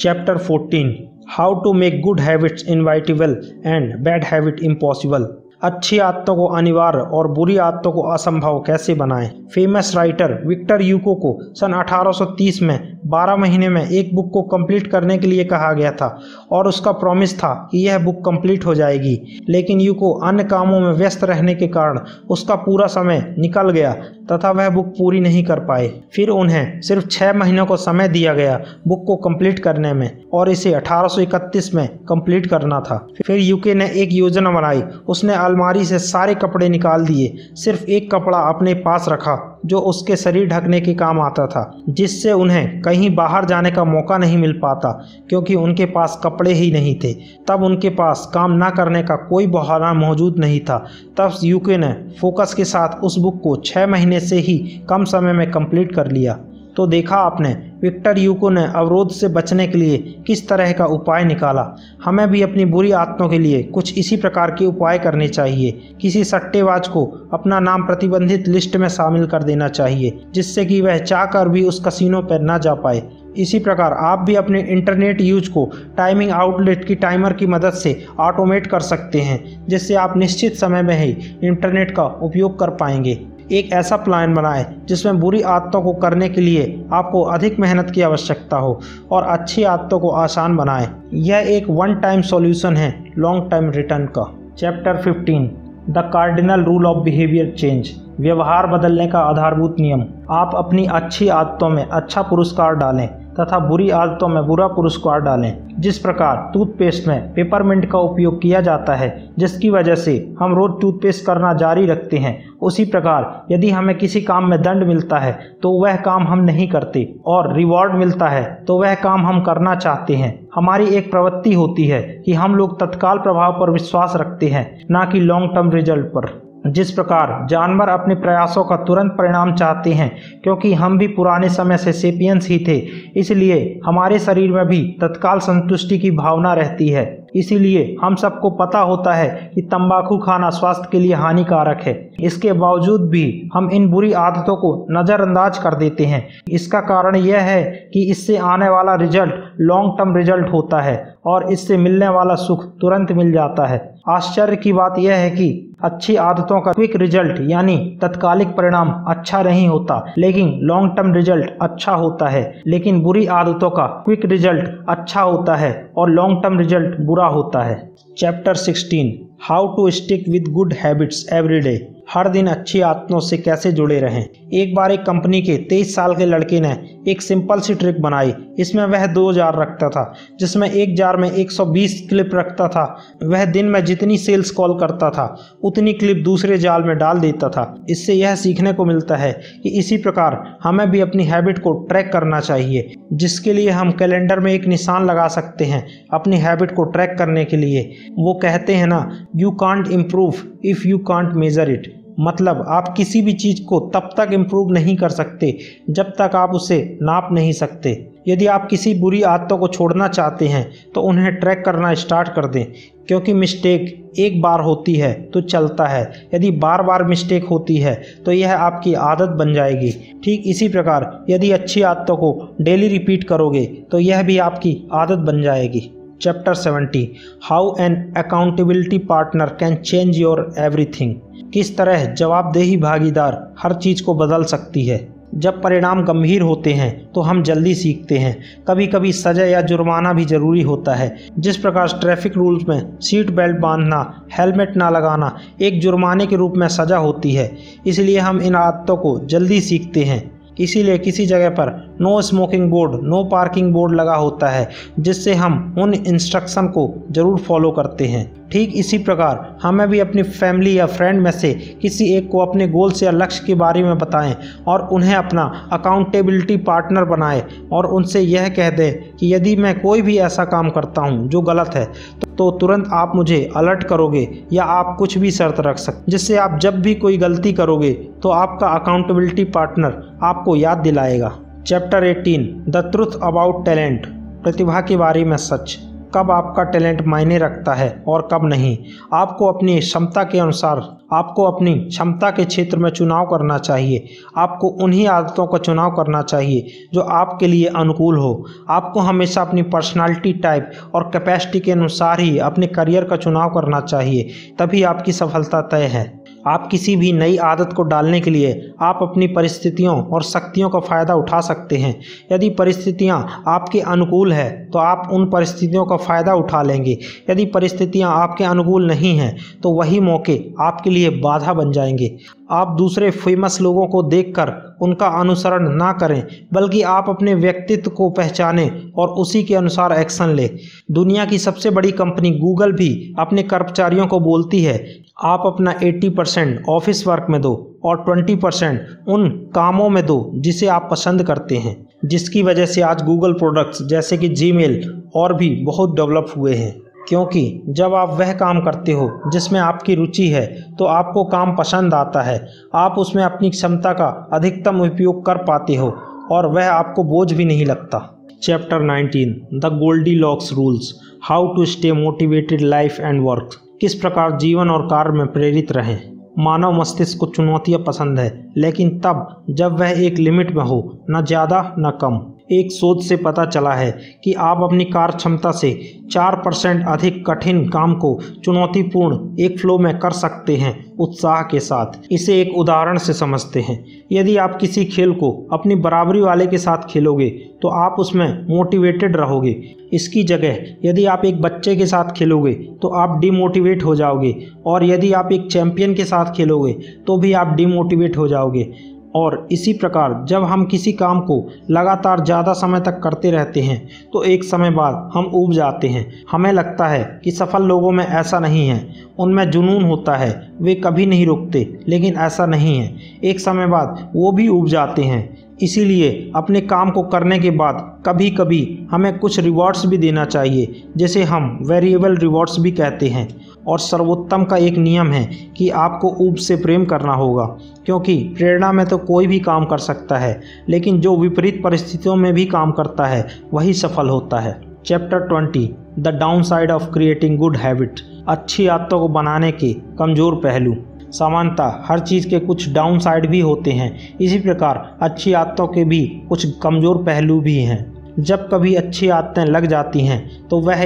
Chapter 0.00 0.38
fourteen 0.38 0.96
how 1.30 1.54
to 1.54 1.72
make 1.72 2.00
good 2.02 2.20
habits 2.20 2.68
inevitable 2.68 3.40
and 3.66 3.94
bad 4.04 4.24
habit 4.24 4.60
impossible 4.62 5.26
अच्छी 5.64 5.98
आदतों 5.98 6.34
को 6.36 6.46
अनिवार्य 6.46 6.98
और 6.98 7.28
बुरी 7.28 7.56
आदतों 7.56 7.92
को 7.92 8.02
असंभव 8.02 8.58
कैसे 8.66 8.94
बनाएँ? 8.94 9.28
फ़ेमस 9.54 9.92
राइटर 9.96 10.32
विक्टर 10.46 10.82
यूको 10.82 11.14
को 11.14 11.38
सन 11.54 11.72
1830 11.72 12.60
में 12.62 13.00
12 13.06 13.36
महीने 13.36 13.68
में 13.68 13.88
एक 13.88 14.14
बुक 14.14 14.30
को 14.32 14.42
कंप्लीट 14.42 14.86
करने 14.86 15.18
के 15.18 15.26
लिए 15.26 15.44
कहा 15.44 15.72
गया 15.72 15.92
था 15.92 16.18
और 16.52 16.68
उसका 16.68 16.92
प्रॉमिस 16.92 17.38
था 17.38 17.68
कि 17.72 17.78
यह 17.78 17.98
बुक 17.98 18.24
कंप्लीट 18.24 18.66
हो 18.66 18.74
जाएगी। 18.74 19.44
लेकिन 19.48 19.80
यूको 19.80 20.12
अन्य 20.20 20.44
कामों 20.44 20.80
में 20.80 20.92
व्यस्त 20.92 21.24
रहने 21.24 21.54
के 21.54 21.66
कारण 21.68 22.00
उसका 22.30 22.54
पूरा 22.54 22.86
समय 22.86 23.34
निकल 23.38 23.70
गया। 23.70 23.94
तथा 24.32 24.50
वह 24.50 24.68
बुक 24.68 24.86
पूरी 24.86 25.20
नहीं 25.20 25.44
कर 25.44 25.60
पाए। 25.60 26.00
फिर 26.14 26.28
उन्हें 26.28 26.80
सिर्फ़ 26.80 27.06
छः 27.06 27.32
महीनों 27.32 27.66
को 27.66 27.76
समय 27.76 28.08
दिया 28.08 28.34
गया 28.34 28.60
बुक 28.88 29.04
को 29.06 29.16
कंप्लीट 29.16 29.58
करने 29.58 29.92
में 29.92 30.22
और 30.32 30.50
इसे 30.50 30.74
1831 30.74 31.74
में 31.74 31.88
कंप्लीट 31.88 32.46
करना 32.46 32.80
था। 32.80 33.06
फिर 33.26 33.38
यूके 33.38 33.74
ने 33.74 33.90
एक 33.90 34.08
योजना 34.12 34.50
बनाई। 34.50 34.82
उसने 35.08 35.34
अलमारी 35.34 35.84
से 35.84 35.98
सारे 35.98 36.34
कपड़े 36.34 36.68
निकाल 36.68 37.06
दिए। 37.06 37.36
सिर्फ़ 37.54 37.84
एक 37.84 38.14
कपड़ा 38.14 38.38
अपने 38.38 38.74
पास 38.74 39.06
रखा। 39.08 39.53
जो 39.64 39.78
उसके 39.78 40.16
शरीर 40.16 40.48
ढकने 40.48 40.80
के 40.80 40.94
काम 40.94 41.20
आता 41.20 41.46
था, 41.46 41.82
जिससे 41.88 42.32
उन्हें 42.32 42.82
कहीं 42.82 43.14
बाहर 43.14 43.44
जाने 43.44 43.70
का 43.70 43.84
मौका 43.84 44.18
नहीं 44.18 44.38
मिल 44.38 44.52
पाता, 44.52 44.90
क्योंकि 45.28 45.54
उनके 45.54 45.84
पास 45.84 46.20
कपड़े 46.24 46.52
ही 46.52 46.70
नहीं 46.72 46.94
थे। 47.04 47.12
तब 47.48 47.62
उनके 47.62 47.88
पास 47.88 48.30
काम 48.34 48.52
ना 48.52 48.70
करने 48.70 49.02
का 49.02 49.16
कोई 49.16 49.46
बहाना 49.46 49.94
मौजूद 49.94 50.38
नहीं 50.38 50.60
था। 50.60 50.86
तब 51.16 51.38
यूके 51.44 51.76
ने 51.76 51.92
फोकस 52.20 52.54
के 52.54 52.64
साथ 52.64 52.88
उस 53.04 53.18
बुक 53.18 53.40
को 53.42 53.56
छः 53.56 53.86
महीने 53.86 54.20
से 54.20 54.36
ही 54.36 54.58
कम 54.88 55.04
समय 55.04 55.32
में 55.32 55.50
कंप्लीट 55.50 55.94
कर 55.94 56.10
लिया। 56.10 56.38
तो 56.76 56.86
देखा 56.86 57.16
आपने 57.16 57.73
विक्टर 57.84 58.18
यूको 58.18 58.50
ने 58.50 58.64
अवरोध 58.64 59.10
से 59.10 59.28
बचने 59.28 59.66
के 59.66 59.78
लिए 59.78 59.98
किस 60.26 60.48
तरह 60.48 60.72
का 60.72 60.86
उपाय 60.86 61.24
निकाला? 61.24 61.76
हमें 62.04 62.28
भी 62.30 62.42
अपनी 62.42 62.64
बुरी 62.64 62.92
आदतों 62.92 63.28
के 63.28 63.38
लिए 63.38 63.62
कुछ 63.62 63.98
इसी 63.98 64.16
प्रकार 64.16 64.50
के 64.50 64.66
उपाय 64.66 64.98
करने 64.98 65.28
चाहिए। 65.28 65.80
किसी 66.00 66.24
सट्टेबाज 66.24 66.88
को 66.88 67.04
अपना 67.32 67.60
नाम 67.60 67.86
प्रतिबंधित 67.86 68.48
लिस्ट 68.48 68.76
में 68.76 68.88
शामिल 68.88 69.26
कर 69.26 69.42
देना 69.42 69.68
चाहिए, 69.68 70.22
जिससे 70.34 70.64
कि 70.64 70.80
वह 70.80 70.98
चाह 70.98 71.44
भी 71.44 71.62
उस 71.62 71.84
कसिनो 71.84 72.22
पर 72.22 72.42
न 72.42 72.58
जा 72.58 72.74
पाए। 72.74 73.02
इसी 73.36 73.58
प्रकार 73.58 73.92
आप 73.92 74.18
भी 74.18 74.34
अपने 74.34 74.60
इंटरनेट 74.62 75.20
यूज़ 75.20 75.50
को 75.50 75.70
टाइमिंग 75.96 76.30
आउटलेट 76.30 76.84
की 76.84 76.94
टाइमर 76.94 77.32
की 77.32 77.46
मदद 77.46 77.72
से 77.72 78.06
ऑटोमेट 78.20 78.66
कर 78.66 78.80
सकते 78.80 79.20
हैं, 79.20 79.66
जिससे 79.68 79.94
आप 79.94 80.16
निश्चित 80.16 80.54
समय 80.54 80.82
में 80.82 80.98
ही 80.98 81.16
इंटरनेट 81.44 81.90
का 81.90 82.04
उपयोग 82.04 82.58
कर 82.58 82.70
पाएँगे। 82.70 83.33
एक 83.52 83.72
ऐसा 83.72 83.96
प्लान 83.96 84.34
बनाएँ 84.34 84.64
जिसमें 84.88 85.18
बुरी 85.20 85.40
आदतों 85.42 85.82
को 85.82 85.92
करने 85.92 86.28
के 86.28 86.40
लिए 86.40 86.84
आपको 86.92 87.22
अधिक 87.22 87.58
मेहनत 87.60 87.90
की 87.90 88.00
आवश्यकता 88.00 88.56
हो 88.56 88.80
और 89.10 89.22
अच्छी 89.22 89.62
आदतों 89.62 89.98
को 90.00 90.10
आसान 90.10 90.56
बनाएँ। 90.56 90.88
यह 91.14 91.36
एक 91.36 91.66
वन 91.70 91.94
टाइम 91.94 92.22
सॉल्यूशन 92.22 92.76
है 92.76 93.12
लॉन्ग 93.18 93.50
टाइम 93.50 93.70
रिटर्न 93.70 94.06
का। 94.06 94.24
Chapter 94.58 95.02
15 95.02 95.48
the 95.90 96.10
cardinal 96.12 96.64
rule 96.64 96.86
of 96.86 97.02
behaviour 97.04 97.54
change 97.58 97.90
व्यवहार 98.20 98.66
बदलने 98.66 99.06
का 99.06 99.20
आधारभूत 99.20 99.80
नियम। 99.80 100.04
आप 100.30 100.54
अपनी 100.54 100.86
अच्छी 100.86 101.28
आदतों 101.30 101.68
में 101.68 101.84
अच्छा 101.84 102.22
पुरस्कार 102.22 102.74
डालें 102.74 103.06
तथा 103.34 103.58
बुरी 103.58 103.88
आदतों 103.90 104.28
में 104.28 104.46
बुरा 104.46 104.66
पुरस्कार 104.66 105.20
डालें। 105.20 105.52
जिस 105.78 105.98
प्रकार 105.98 106.50
टूथपेस्ट 106.52 107.08
में 107.08 107.32
पेपरमिंट 107.34 107.88
का 107.90 107.98
उपयोग 107.98 108.40
किया 108.42 108.60
जाता 108.60 108.94
है, 108.94 109.08
जिसकी 109.38 109.70
वजह 109.70 109.94
से 109.94 110.14
हम 110.40 110.54
रोज 110.54 110.80
टूथपेस्ट 110.80 111.24
करना 111.26 111.52
जारी 111.54 111.86
रखते 111.86 112.18
हैं, 112.18 112.36
उसी 112.62 112.84
प्रकार 112.84 113.44
यदि 113.50 113.70
हमें 113.70 113.96
किसी 113.98 114.20
काम 114.20 114.48
में 114.50 114.60
दंड 114.62 114.86
मिलता 114.88 115.18
है 115.18 115.32
तो 115.62 115.70
वह 115.82 115.96
काम 115.96 116.28
हम 116.28 116.44
नहीं 116.44 116.68
करते 116.68 117.04
और 117.26 117.52
रिवॉर्ड 117.54 117.94
मिलता 117.94 118.28
है 118.28 118.44
तो 118.66 118.78
वह 118.80 118.94
काम 118.94 119.26
हम 119.26 119.40
करना 119.40 119.74
चाहते 119.74 120.16
हैं। 120.16 120.32
हमारी 120.54 120.86
एक 120.88 121.10
प्रवृत्ति 121.10 121.54
होती 121.54 121.86
है 121.86 122.02
कि 122.26 122.32
हम 122.32 122.54
लोग 122.54 122.80
तत्काल 122.80 123.18
प्रभाव 123.18 123.60
पर 123.60 123.70
विश्वास 123.70 124.12
रखते 124.16 124.46
हैं, 124.46 124.66
ना 124.90 125.04
कि 125.04 125.20
लॉन्ग 125.20 125.54
टर्म 125.54 125.70
रिज़ल्ट 125.70 126.06
पर। 126.06 126.32
जिस 126.66 126.90
प्रकार 126.90 127.46
जानवर 127.50 127.88
अपने 127.88 128.14
प्रयासों 128.14 128.64
का 128.64 128.76
तुरंत 128.76 129.12
परिणाम 129.12 129.54
चाहते 129.54 129.92
हैं, 129.92 130.10
क्योंकि 130.44 130.72
हम 130.74 130.98
भी 130.98 131.06
पुराने 131.06 131.48
समय 131.48 131.76
से 131.76 131.92
सेपियंस 131.92 132.48
ही 132.48 132.58
थे, 132.68 132.76
इसलिए 133.16 133.80
हमारे 133.86 134.18
शरीर 134.18 134.52
में 134.52 134.66
भी 134.66 134.82
तत्काल 135.00 135.38
संतुष्टि 135.38 135.98
की 135.98 136.10
भावना 136.10 136.54
रहती 136.54 136.88
है। 136.88 137.04
इसीलिए 137.36 137.96
हम 138.02 138.14
सबको 138.14 138.50
पता 138.50 138.78
होता 138.78 139.14
है 139.14 139.50
कि 139.54 139.62
तंबाकू 139.62 140.18
खाना 140.18 140.50
स्वास्थ्य 140.50 140.88
के 140.92 140.98
लिए 140.98 141.14
हानिकारक 141.14 141.80
है। 141.82 141.94
इसके 142.20 142.52
बावजूद 142.52 143.08
भी 143.10 143.50
हम 143.54 143.70
इन 143.70 143.88
बुरी 143.88 144.12
आदतों 144.12 144.56
को 144.56 144.86
नज़रअंदाज 144.90 145.58
कर 145.58 145.74
देते 145.74 146.04
हैं। 146.04 146.26
इसका 146.48 146.80
कारण 146.80 147.16
यह 147.16 147.40
है 147.40 147.62
कि 147.94 148.10
इससे 148.10 148.36
आने 148.36 148.68
वाला 148.68 148.94
रिज़ल्ट 148.94 149.60
लॉन्ग 149.60 149.98
टर्म 149.98 150.16
रिज़ल्ट 150.16 150.52
होता 150.52 150.80
है। 150.80 151.13
और 151.26 151.50
इससे 151.52 151.76
मिलने 151.76 152.08
वाला 152.08 152.34
सुख 152.36 152.64
तुरंत 152.80 153.12
मिल 153.12 153.32
जाता 153.32 153.66
है। 153.66 153.78
आश्चर्य 154.08 154.56
की 154.56 154.72
बात 154.72 154.98
यह 154.98 155.14
है 155.14 155.30
कि 155.30 155.76
अच्छी 155.84 156.16
आदतों 156.16 156.60
का 156.60 156.72
क्विक 156.72 156.96
रिज़ल्ट 156.96 157.40
यानी 157.50 157.76
तत्कालिक 158.02 158.48
परिणाम 158.48 158.90
अच्छा 159.08 159.42
नहीं 159.42 159.66
होता, 159.68 160.04
लेकिन 160.18 160.58
लॉन्ग 160.62 160.96
टर्म 160.96 161.12
रिज़ल्ट 161.14 161.50
अच्छा 161.62 161.92
होता 161.92 162.28
है। 162.28 162.62
लेकिन 162.66 163.00
बुरी 163.02 163.26
आदतों 163.32 163.70
का 163.70 163.86
क्विक 164.04 164.24
रिज़ल्ट 164.26 164.68
अच्छा 164.88 165.20
होता 165.20 165.54
है 165.54 165.72
और 165.96 166.10
लॉन्ग 166.10 166.42
टर्म 166.42 166.58
रिज़ल्ट 166.58 167.00
बुरा 167.00 167.26
होता 167.26 167.62
है। 167.62 167.76
Chapter 168.18 168.54
16 168.56 169.12
how 169.42 169.74
to 169.76 169.90
stick 169.90 170.28
with 170.28 170.52
good 170.52 170.72
habits 170.74 171.26
every 171.32 171.60
day 171.60 171.76
हर 172.08 172.28
दिन 172.28 172.46
अच्छी 172.46 172.80
आदतों 172.80 173.20
से 173.20 173.36
कैसे 173.38 173.72
जुड़े 173.72 173.98
रहें। 174.00 174.24
एक 174.52 174.74
बार 174.74 174.92
एक 174.92 175.00
कंपनी 175.00 175.40
के 175.42 175.56
तेईस 175.68 175.94
साल 175.94 176.14
के 176.14 176.26
लड़के 176.26 176.60
ने 176.60 176.72
एक 177.08 177.22
सिंपल 177.22 177.60
सी 177.60 177.74
ट्रिक 177.74 178.00
बनाई। 178.02 178.34
इसमें 178.58 178.84
वह 178.84 179.06
दो 179.06 179.32
जार 179.32 179.58
रखता 179.58 179.88
था, 179.88 180.12
जिसमें 180.40 180.68
एक 180.70 180.94
जार 180.96 181.16
में 181.16 181.30
120 181.30 182.00
क्लिप 182.08 182.30
रखता 182.34 182.68
था। 182.68 182.84
वह 183.22 183.44
दिन 183.44 183.66
में 183.66 183.84
जितनी 183.84 184.18
सेल्स 184.18 184.50
कॉल 184.50 184.78
करता 184.78 185.10
था, 185.10 185.24
उतनी 185.64 185.92
क्लिप 185.92 186.22
दूसरे 186.24 186.58
जाल 186.58 186.82
में 186.82 186.96
डाल 186.98 187.20
देता 187.20 187.48
था। 187.48 187.84
इससे 187.90 188.14
यह 188.14 188.34
सीखने 188.34 188.72
को 188.72 188.84
मिलता 188.84 189.16
है 189.16 189.32
कि 189.62 189.68
इसी 189.68 189.96
प्रकार 189.96 190.42
हमें 190.62 190.90
भी 190.90 191.00
अपनी 191.00 191.24
हैबिट 191.24 191.58
को 191.58 191.72
ट्रैक 191.88 192.12
करना 192.12 192.40
चाहिए, 192.40 192.94
जिसके 193.12 193.52
लिए 193.52 193.70
हम 193.70 193.90
कैलेंडर 193.92 194.40
में 194.40 194.52
एक 194.52 194.66
निशान 194.66 195.06
लगा 195.06 195.28
सकते 195.28 195.64
हैं 195.64 195.86
अपनी 196.12 196.36
हैबिट 196.36 196.74
को 196.74 196.84
ट्रैक 196.84 197.16
करने 197.18 197.44
के 197.44 197.56
लिए। 197.56 197.90
वो 198.18 198.34
कहते 198.34 198.74
हैं 198.74 198.86
ना 198.86 199.26
you 199.36 199.50
can't 199.50 199.88
improve 199.88 200.34
if 200.64 200.86
you 200.88 200.98
can't 200.98 201.32
measure 201.34 201.70
it 201.70 201.92
मतलब 202.18 202.64
आप 202.68 202.94
किसी 202.96 203.20
भी 203.22 203.32
चीज़ 203.34 203.64
को 203.64 203.78
तब 203.94 204.08
तक 204.16 204.32
इम्प्रूव 204.32 204.72
नहीं 204.72 204.96
कर 204.96 205.08
सकते, 205.10 205.56
जब 205.90 206.12
तक 206.18 206.34
आप 206.34 206.54
उसे 206.54 206.76
नाप 207.02 207.28
नहीं 207.32 207.52
सकते। 207.52 207.92
यदि 208.28 208.46
आप 208.46 208.66
किसी 208.68 208.94
बुरी 208.94 209.22
आदतों 209.24 209.58
को 209.58 209.68
छोड़ना 209.68 210.08
चाहते 210.08 210.46
हैं 210.48 210.70
तो 210.94 211.00
उन्हें 211.02 211.34
ट्रैक 211.34 211.64
करना 211.64 211.92
स्टार्ट 211.94 212.28
कर 212.28 212.46
दें, 212.46 212.64
क्योंकि 213.08 213.32
मिस्टेक 213.34 214.12
एक 214.18 214.40
बार 214.42 214.60
होती 214.60 214.94
है 214.94 215.12
तो 215.24 215.40
चलता 215.42 215.86
है। 215.86 216.28
यदि 216.34 216.50
बार 216.52 216.82
बार 216.82 217.04
मिस्टेक 217.04 217.44
होती 217.44 217.76
है 217.76 217.94
तो 218.26 218.32
यह 218.32 218.54
आपकी 218.54 218.94
आदत 218.94 219.34
बन 219.36 219.52
जाएगी। 219.54 219.90
ठीक 220.24 220.42
इसी 220.46 220.68
प्रकार, 220.68 221.24
यदि 221.30 221.50
अच्छी 221.52 221.82
आदतों 221.82 222.16
को 222.16 222.56
डेली 222.60 222.88
रिपीट 222.88 223.24
करोगे 223.24 223.64
तो 223.90 223.98
यह 223.98 224.22
भी 224.22 224.38
आपकी 224.40 224.76
आदत 224.92 225.18
बन 225.26 225.42
जाएगी। 225.42 225.90
Chapter 226.20 226.54
seventy 226.54 227.08
how 227.42 227.74
an 227.80 227.94
accountability 228.16 228.98
partner 229.06 229.46
can 229.60 229.74
change 229.76 230.18
your 230.18 230.52
everything 230.58 231.14
किस 231.54 231.76
तरह 231.76 232.04
जवाबदेही 232.04 232.76
भागीदार 232.76 233.54
हर 233.58 233.72
चीज़ 233.74 234.02
को 234.02 234.14
बदल 234.14 234.44
सकती 234.44 234.84
है। 234.86 234.96
जब 235.34 235.62
परिणाम 235.62 236.02
गंभीर 236.04 236.42
होते 236.42 236.72
हैं 236.72 237.12
तो 237.12 237.20
हम 237.20 237.42
जल्दी 237.42 237.74
सीखते 237.74 238.18
हैं। 238.18 238.36
कभी 238.68 238.86
कभी 238.86 239.12
सजा 239.12 239.44
या 239.44 239.60
जुर्माना 239.60 240.12
भी 240.12 240.24
ज़रूरी 240.24 240.62
होता 240.62 240.94
है। 240.94 241.16
जिस 241.38 241.56
प्रकार 241.56 241.98
ट्रैफ़िक 242.00 242.36
रूल्स 242.36 242.68
में 242.68 242.98
सीट 243.00 243.30
बेल्ट 243.30 243.58
बांधना, 243.58 244.26
हेलमेट 244.38 244.76
ना 244.76 244.90
लगाना 244.90 245.34
एक 245.60 245.80
जुर्माने 245.80 246.26
के 246.26 246.36
रूप 246.36 246.54
में 246.56 246.68
सजा 246.68 246.96
होती 246.96 247.32
है, 247.32 247.50
इसलिए 247.86 248.18
हम 248.18 248.40
इन 248.40 248.54
आदतों 248.56 248.96
को 248.96 249.18
जल्दी 249.26 249.60
सीखते 249.60 250.04
हैं। 250.04 250.22
इसीलिए 250.60 250.98
किसी 250.98 251.26
जगह 251.26 251.48
पर 251.50 251.93
no 252.00 252.20
smoking 252.22 252.70
board 252.70 253.00
no 253.04 253.22
parking 253.24 253.72
board 253.72 253.94
लगा 253.94 254.14
होता 254.16 254.48
है 254.48 254.68
जिससे 255.00 255.34
हम 255.34 255.74
उन 255.78 255.94
इंस्ट्रक्शन 255.94 256.68
को 256.68 256.92
ज़रूर 257.10 257.38
फॉलो 257.38 257.70
करते 257.70 258.06
हैं। 258.06 258.24
ठीक 258.52 258.72
इसी 258.76 258.98
प्रकार 258.98 259.58
हमें 259.62 259.86
भी 259.88 259.98
अपनी 259.98 260.22
फैमिली 260.22 260.78
या 260.78 260.86
फ्रेंड 260.86 261.20
में 261.22 261.30
से 261.30 261.52
किसी 261.82 262.06
एक 262.14 262.28
को 262.30 262.38
अपने 262.38 262.66
गोल्स 262.68 263.02
या 263.02 263.10
लक्ष्य 263.10 263.44
के 263.46 263.54
बारे 263.54 263.82
में 263.82 263.96
बताएँ 263.98 264.34
और 264.68 264.86
उन्हें 264.92 265.14
अपना 265.14 265.42
अकाउंटेबिलिटी 265.72 266.56
पार्टनर 266.64 267.04
बनाएँ 267.04 267.42
और 267.72 267.86
उनसे 267.86 268.20
यह 268.20 268.48
कह 268.48 268.70
दें 268.70 269.16
कि 269.16 269.34
यदि 269.34 269.54
मैं 269.56 269.78
कोई 269.80 270.02
भी 270.02 270.16
ऐसा 270.18 270.44
काम 270.46 270.70
करता 270.70 271.02
हूँ 271.02 271.28
जो 271.28 271.40
गलत 271.42 271.70
है 271.74 271.84
तो, 271.84 272.26
तो 272.28 272.50
तुरंत 272.50 272.88
आप 272.92 273.12
मुझे 273.16 273.42
अलर्ट 273.56 273.84
करोगे 273.84 274.28
या 274.52 274.64
आप 274.64 274.94
कुछ 274.98 275.18
भी 275.18 275.30
शर्त 275.30 275.60
रख 275.60 275.78
सकते 275.78 276.12
जिससे 276.12 276.36
आप 276.36 276.58
जब 276.58 276.80
भी 276.82 276.94
कोई 276.94 277.16
गलती 277.18 277.52
करोगे 277.52 277.92
तो 278.22 278.28
आपका 278.30 278.68
अकाउंटेबिलिटी 278.68 279.44
पार्टनर 279.44 280.02
आपको 280.22 280.56
याद 280.56 280.78
दिलाएगा। 280.78 281.32
Chapter 281.66 282.04
18 282.04 282.42
the 282.68 282.76
truth 282.92 283.06
about 283.22 283.64
talent 283.64 284.06
प्रतिभा 284.42 284.80
के 284.80 284.96
बारे 284.96 285.24
में 285.24 285.36
सच। 285.36 285.78
कब 286.14 286.30
आपका 286.30 286.62
टैलेंट 286.62 287.02
मायने 287.06 287.38
रखता 287.38 287.74
है 287.74 288.04
और 288.08 288.28
कब 288.32 288.44
नहीं? 288.44 288.78
आपको 289.12 289.46
अपनी 289.46 289.78
क्षमता 289.78 290.22
के 290.22 290.38
अनुसार, 290.38 290.98
आपको 291.12 291.44
अपनी 291.44 291.74
क्षमता 291.74 292.30
के 292.30 292.44
क्षेत्र 292.44 292.78
में 292.78 292.90
चुनाव 292.90 293.26
करना 293.26 293.58
चाहिए। 293.58 294.08
आपको 294.36 294.68
उन्हीं 294.68 295.06
आदतों 295.06 295.46
का 295.46 295.58
चुनाव 295.58 295.90
करना 295.90 296.22
चाहिए 296.22 296.66
जो 296.94 297.00
आपके 297.00 297.46
लिए 297.46 297.64
अनुकूल 297.66 298.18
हो। 298.18 298.46
आपको 298.70 299.00
हमेशा 299.00 299.42
अपनी 299.42 299.62
पर्सनालिटी 299.62 300.32
टाइप 300.32 300.70
और 300.94 301.02
कैपेसिटी 301.02 301.60
के 301.60 301.72
अनुसार 301.72 302.20
ही 302.20 302.38
अपने 302.38 302.66
करियर 302.66 303.04
का 303.04 303.16
चुनाव 303.16 303.48
करना 303.48 303.80
चाहिए, 303.80 304.28
तभी 304.58 304.82
आपकी 304.82 305.12
सफलता 305.12 305.60
तय 305.60 305.86
है। 305.86 306.23
आप 306.46 306.66
किसी 306.70 306.94
भी 306.96 307.12
नई 307.12 307.36
आदत 307.44 307.72
को 307.72 307.82
डालने 307.84 308.20
के 308.20 308.30
लिए 308.30 308.52
आप 308.82 308.98
अपनी 309.02 309.26
परिस्थितियों 309.28 309.96
और 310.04 310.22
शक्तियों 310.24 310.68
का 310.70 310.80
फ़ायदा 310.80 311.14
उठा 311.14 311.40
सकते 311.40 311.76
हैं। 311.76 311.94
यदि 312.32 312.50
परिस्थितियाँ 312.50 313.18
आपके 313.48 313.80
अनुकूल 313.82 314.32
है 314.32 314.50
तो 314.66 314.78
आप 314.78 315.08
उन 315.12 315.28
परिस्थितियों 315.30 315.84
का 315.86 315.96
फ़ायदा 315.98 316.34
उठा 316.34 316.62
लेंगे। 316.62 316.98
यदि 317.30 317.44
परिस्थितियाँ 317.46 318.12
आपके 318.14 318.44
अनुकूल 318.44 318.86
नहीं 318.86 319.16
हैं 319.18 319.36
तो 319.62 319.70
वही 319.72 320.00
मौके 320.02 320.40
आपके 320.60 320.90
लिए 320.90 321.10
बाधा 321.20 321.54
बन 321.54 321.72
जाएँगे। 321.72 322.16
आप 322.52 322.74
दूसरे 322.78 323.10
फ़ेमस 323.12 323.60
लोगों 323.60 323.86
को 323.86 324.02
देखकर 324.04 324.52
उनका 324.82 325.06
अनुसरण 325.20 325.68
ना 325.76 325.92
करें, 325.92 326.22
बल्कि 326.54 326.82
आप 326.82 327.08
अपने 327.08 327.34
व्यक्तित्व 327.34 327.90
को 327.90 328.08
पहचानें 328.10 328.92
और 328.92 329.08
उसी 329.10 329.42
के 329.42 329.54
अनुसार 329.54 329.92
एक्शन 329.92 330.30
लें। 330.30 330.48
दुनिया 330.90 331.24
की 331.24 331.38
सबसे 331.38 331.70
बड़ी 331.70 331.92
कंपनी 331.92 332.30
गूगल 332.30 332.72
भी 332.72 333.14
अपने 333.18 333.42
कर्मचारियों 333.44 334.06
को 334.06 334.20
बोलती 334.20 334.62
है 334.62 334.76
आप 335.18 335.42
अपना 335.46 335.72
80 335.78 336.08
परसेंट 336.08 336.64
ऑफ़िस 336.68 337.06
वर्क 337.06 337.26
में 337.30 337.40
दो 337.40 337.50
और 337.84 338.04
20 338.04 338.36
परसेंट 338.42 339.08
उन 339.08 339.28
कामों 339.54 339.88
में 339.88 340.04
दो 340.06 340.16
जिसे 340.36 340.66
आप 340.66 340.88
पसंद 340.90 341.22
करते 341.22 341.56
हैं, 341.56 341.76
जिसकी 342.04 342.42
वजह 342.42 342.66
से 342.66 342.82
आज 342.82 343.02
गूगल 343.02 343.32
प्रोडक्ट्स 343.32 343.82
जैसे 343.82 344.18
कि 344.18 344.28
जीमेल 344.28 345.02
और 345.16 345.34
भी 345.34 345.50
बहुत 345.64 345.94
डेवलप 345.96 346.32
हुए 346.36 346.54
हैं। 346.54 346.74
क्योंकि 347.08 347.62
जब 347.68 347.94
आप 347.94 348.16
वह 348.18 348.32
काम 348.32 348.60
करते 348.60 348.92
हो 348.92 349.08
जिसमें 349.32 349.60
आपकी 349.60 349.94
रुचि 349.94 350.28
है 350.28 350.46
तो 350.76 350.84
आपको 350.84 351.24
काम 351.24 351.56
पसंद 351.56 351.94
आता 351.94 352.22
है। 352.22 352.38
आप 352.74 352.94
उसमें 352.98 353.22
अपनी 353.24 353.50
क्षमता 353.50 353.92
का 353.92 354.06
अधिकतम 354.32 354.80
उपयोग 354.82 355.24
कर 355.26 355.38
पाते 355.44 355.76
हो 355.76 355.94
और 356.30 356.46
वह 356.46 356.70
आपको 356.70 357.04
बोझ 357.04 357.32
भी 357.32 357.44
नहीं 357.44 357.66
लगता। 357.66 357.98
Chapter 358.42 358.86
19 358.86 359.34
the 359.60 359.72
Goldilocks 360.14 360.52
rules 360.52 360.94
how 361.22 361.54
to 361.54 361.64
stay 361.66 361.92
motivated 361.92 362.60
life 362.60 363.00
and 363.00 363.22
work 363.22 363.60
किस 363.80 363.94
प्रकार 363.94 364.36
जीवन 364.38 364.70
और 364.70 364.86
कार्य 364.86 365.12
में 365.12 365.26
प्रेरित 365.26 365.72
रहें। 365.72 365.98
मानव 366.38 366.72
मस्तिष्क 366.72 367.18
को 367.18 367.26
चुनौतियाँ 367.26 367.80
पसंद 367.80 368.18
है, 368.18 368.52
लेकिन 368.56 368.98
तब 369.00 369.44
जब 369.50 369.78
वह 369.80 370.04
एक 370.06 370.18
लिमिट 370.18 370.50
में 370.50 370.62
हो, 370.64 370.98
न 371.10 371.24
ज़्यादा 371.24 371.60
न 371.78 371.90
कम। 372.02 372.18
एक 372.48 372.72
शोध 372.72 373.00
से 373.00 373.16
पता 373.16 373.44
चला 373.46 373.72
है 373.72 373.90
कि 374.24 374.32
आप 374.34 374.62
अपनी 374.62 374.84
कार्य 374.84 375.16
क्षमता 375.16 375.50
से 375.52 375.72
चार 376.12 376.36
परसेंट 376.36 376.84
अधिक 376.88 377.24
कठिन 377.26 377.64
काम 377.68 377.94
को 377.94 378.18
चुनौतीपूर्ण 378.44 379.42
एक 379.42 379.58
फ्लो 379.60 379.78
में 379.78 379.98
कर 379.98 380.10
सकते 380.12 380.56
हैं 380.56 380.74
उत्साह 380.96 381.40
के 381.42 381.60
साथ। 381.60 382.12
इसे 382.12 382.40
एक 382.40 382.56
उदाहरण 382.56 382.98
से 382.98 383.12
समझते 383.12 383.60
हैं। 383.60 383.84
यदि 384.12 384.36
आप 384.36 384.58
किसी 384.60 384.84
खेल 384.84 385.12
को 385.12 385.30
अपनी 385.52 385.74
बराबरी 385.76 386.20
वाले 386.20 386.46
के 386.46 386.58
साथ 386.58 386.86
खेलोगे 386.90 387.28
तो 387.62 387.68
आप 387.76 387.96
उसमें 387.98 388.46
मोटिवेटेड 388.48 389.16
रहोगे। 389.16 389.56
इसकी 389.92 390.22
जगह, 390.24 390.58
यदि 390.84 391.04
आप 391.06 391.24
एक 391.24 391.40
बच्चे 391.42 391.76
के 391.76 391.86
साथ 391.86 392.12
खेलोगे 392.12 392.52
तो 392.82 392.88
आप 392.90 393.18
डिमोटिवेट 393.20 393.84
हो 393.84 393.94
जाओगे, 393.94 394.34
और 394.66 394.84
यदि 394.84 395.12
आप 395.12 395.32
एक 395.32 395.50
चैंपियन 395.52 395.94
के 395.94 396.04
साथ 396.04 396.32
खेलोगे 396.34 396.72
तो 397.06 397.16
भी 397.16 397.32
आप 397.32 397.54
डिमोटिवेट 397.56 398.16
हो 398.16 398.28
जाओगे। 398.28 398.72
और 399.14 399.46
इसी 399.52 399.72
प्रकार 399.72 400.14
जब 400.28 400.44
हम 400.44 400.64
किसी 400.64 400.92
काम 400.92 401.20
को 401.20 401.36
लगातार 401.70 402.24
ज़्यादा 402.24 402.52
समय 402.52 402.80
तक 402.80 403.00
करते 403.02 403.30
रहते 403.30 403.60
हैं 403.60 403.80
तो 404.12 404.22
एक 404.24 404.44
समय 404.44 404.70
बाद 404.70 405.10
हम 405.14 405.24
उब 405.34 405.52
जाते 405.52 405.88
हैं। 405.88 406.06
हमें 406.30 406.52
लगता 406.52 406.88
है 406.88 407.02
कि 407.24 407.30
सफल 407.30 407.62
लोगों 407.62 407.90
में 407.90 408.04
ऐसा 408.04 408.38
नहीं 408.38 408.66
है। 408.68 408.80
उनमें 409.18 409.50
जुनून 409.50 409.84
होता 409.84 410.16
है, 410.16 410.30
वे 410.60 410.74
कभी 410.74 411.06
नहीं 411.06 411.26
रुकते, 411.26 411.66
लेकिन 411.88 412.14
ऐसा 412.16 412.46
नहीं 412.46 412.76
है। 412.78 413.20
एक 413.24 413.40
समय 413.40 413.66
बाद 413.66 414.10
वो 414.14 414.32
भी 414.32 414.48
उब 414.48 414.68
जाते 414.68 415.02
हैं। 415.02 415.22
इसीलिए 415.58 416.32
अपने 416.36 416.60
काम 416.62 416.90
को 416.90 417.02
करने 417.02 417.38
के 417.38 417.50
बाद 417.52 417.76
कभी 418.06 418.30
कभी 418.30 418.86
हमें 418.90 419.18
कुछ 419.18 419.38
रिवॉर्ड्स 419.40 419.86
भी 419.86 419.98
देना 419.98 420.24
चाहिए, 420.24 420.82
जैसे 420.96 421.22
हम 421.24 421.58
वेरिएबल 421.62 422.16
रिवॉर्ड्स 422.16 422.58
भी 422.60 422.70
कहते 422.72 423.08
हैं। 423.08 423.28
और 423.66 423.78
सर्वोत्तम 423.78 424.44
का 424.44 424.56
एक 424.56 424.78
नियम 424.78 425.12
है 425.12 425.24
कि 425.56 425.68
आपको 425.68 426.08
ऊब 426.20 426.36
से 426.36 426.56
प्रेम 426.56 426.84
करना 426.84 427.12
होगा, 427.12 427.44
क्योंकि 427.86 428.16
प्रेरणा 428.36 428.72
में 428.72 428.84
तो 428.86 428.98
कोई 428.98 429.26
भी 429.26 429.38
काम 429.40 429.64
कर 429.64 429.78
सकता 429.78 430.18
है, 430.18 430.40
लेकिन 430.68 431.00
जो 431.00 431.16
विपरीत 431.16 431.62
परिस्थितियों 431.64 432.16
में 432.16 432.32
भी 432.34 432.46
काम 432.46 432.72
करता 432.72 433.06
है, 433.06 433.26
वही 433.54 433.74
सफल 433.74 434.08
होता 434.08 434.40
है। 434.40 434.60
Chapter 434.86 435.20
twenty 435.20 435.70
the 435.98 436.08
downside 436.42 436.70
of 436.70 436.90
creating 436.92 437.38
good 437.38 437.56
habit 437.56 438.00
अच्छी 438.28 438.66
आदतों 438.66 438.98
को 439.00 439.08
बनाने 439.08 439.50
के 439.52 439.72
कमज़ोर 439.98 440.34
पहलू। 440.34 440.74
सामान्यतः 441.14 441.82
हर 441.84 442.00
चीज़ 442.00 442.28
के 442.28 442.38
कुछ 442.40 442.68
डाउन 442.72 442.98
साइड 442.98 443.26
भी 443.26 443.40
होते 443.40 443.72
हैं। 443.72 444.16
इसी 444.18 444.38
प्रकार, 444.38 444.96
अच्छी 445.02 445.32
आदतों 445.32 445.66
के 445.66 445.84
भी 445.84 446.04
कुछ 446.28 446.46
कमज़ोर 446.60 447.02
पहलू 447.04 447.40
भी 447.40 447.58
हैं। 447.58 447.82
जब 448.20 448.48
कभी 448.48 448.74
अच्छी 448.74 449.08
आदतें 449.08 449.44
लग 449.44 449.66
जाती 449.66 450.00
हैं 450.00 450.48
तो 450.48 450.60
वह 450.60 450.84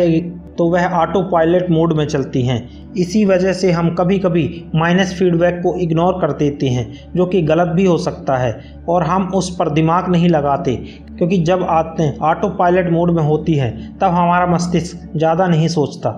तो 0.58 0.68
वह 0.70 0.86
ऑटो 0.92 1.22
पायलट 1.22 1.70
मोड 1.70 1.92
में 1.92 2.04
चलती 2.06 2.42
हैं। 2.42 2.94
इसी 2.94 3.24
वजह 3.24 3.52
से 3.52 3.70
हम 3.72 3.94
कभी 3.94 4.18
कभी 4.18 4.42
माइनस 4.74 5.12
फीडबैक 5.18 5.60
को 5.62 5.74
इग्नोर 5.76 6.18
कर 6.20 6.32
देते 6.32 6.68
हैं, 6.68 7.12
जो 7.16 7.26
कि 7.26 7.42
गलत 7.42 7.68
भी 7.68 7.84
हो 7.84 7.96
सकता 7.98 8.36
है, 8.36 8.52
और 8.88 9.02
हम 9.02 9.28
उस 9.34 9.54
पर 9.56 9.70
दिमाग 9.70 10.08
नहीं 10.08 10.28
लगाते। 10.28 10.74
क्योंकि 11.18 11.38
जब 11.38 11.62
आदतें 11.62 12.18
ऑटो 12.20 12.48
पायलट 12.48 12.90
मोड 12.92 13.10
में 13.10 13.22
होती 13.22 13.54
हैं, 13.54 13.98
तब 13.98 14.10
हमारा 14.10 14.46
मस्तिष्क 14.46 15.08
ज़्यादा 15.16 15.46
नहीं 15.46 15.68
सोचता। 15.68 16.10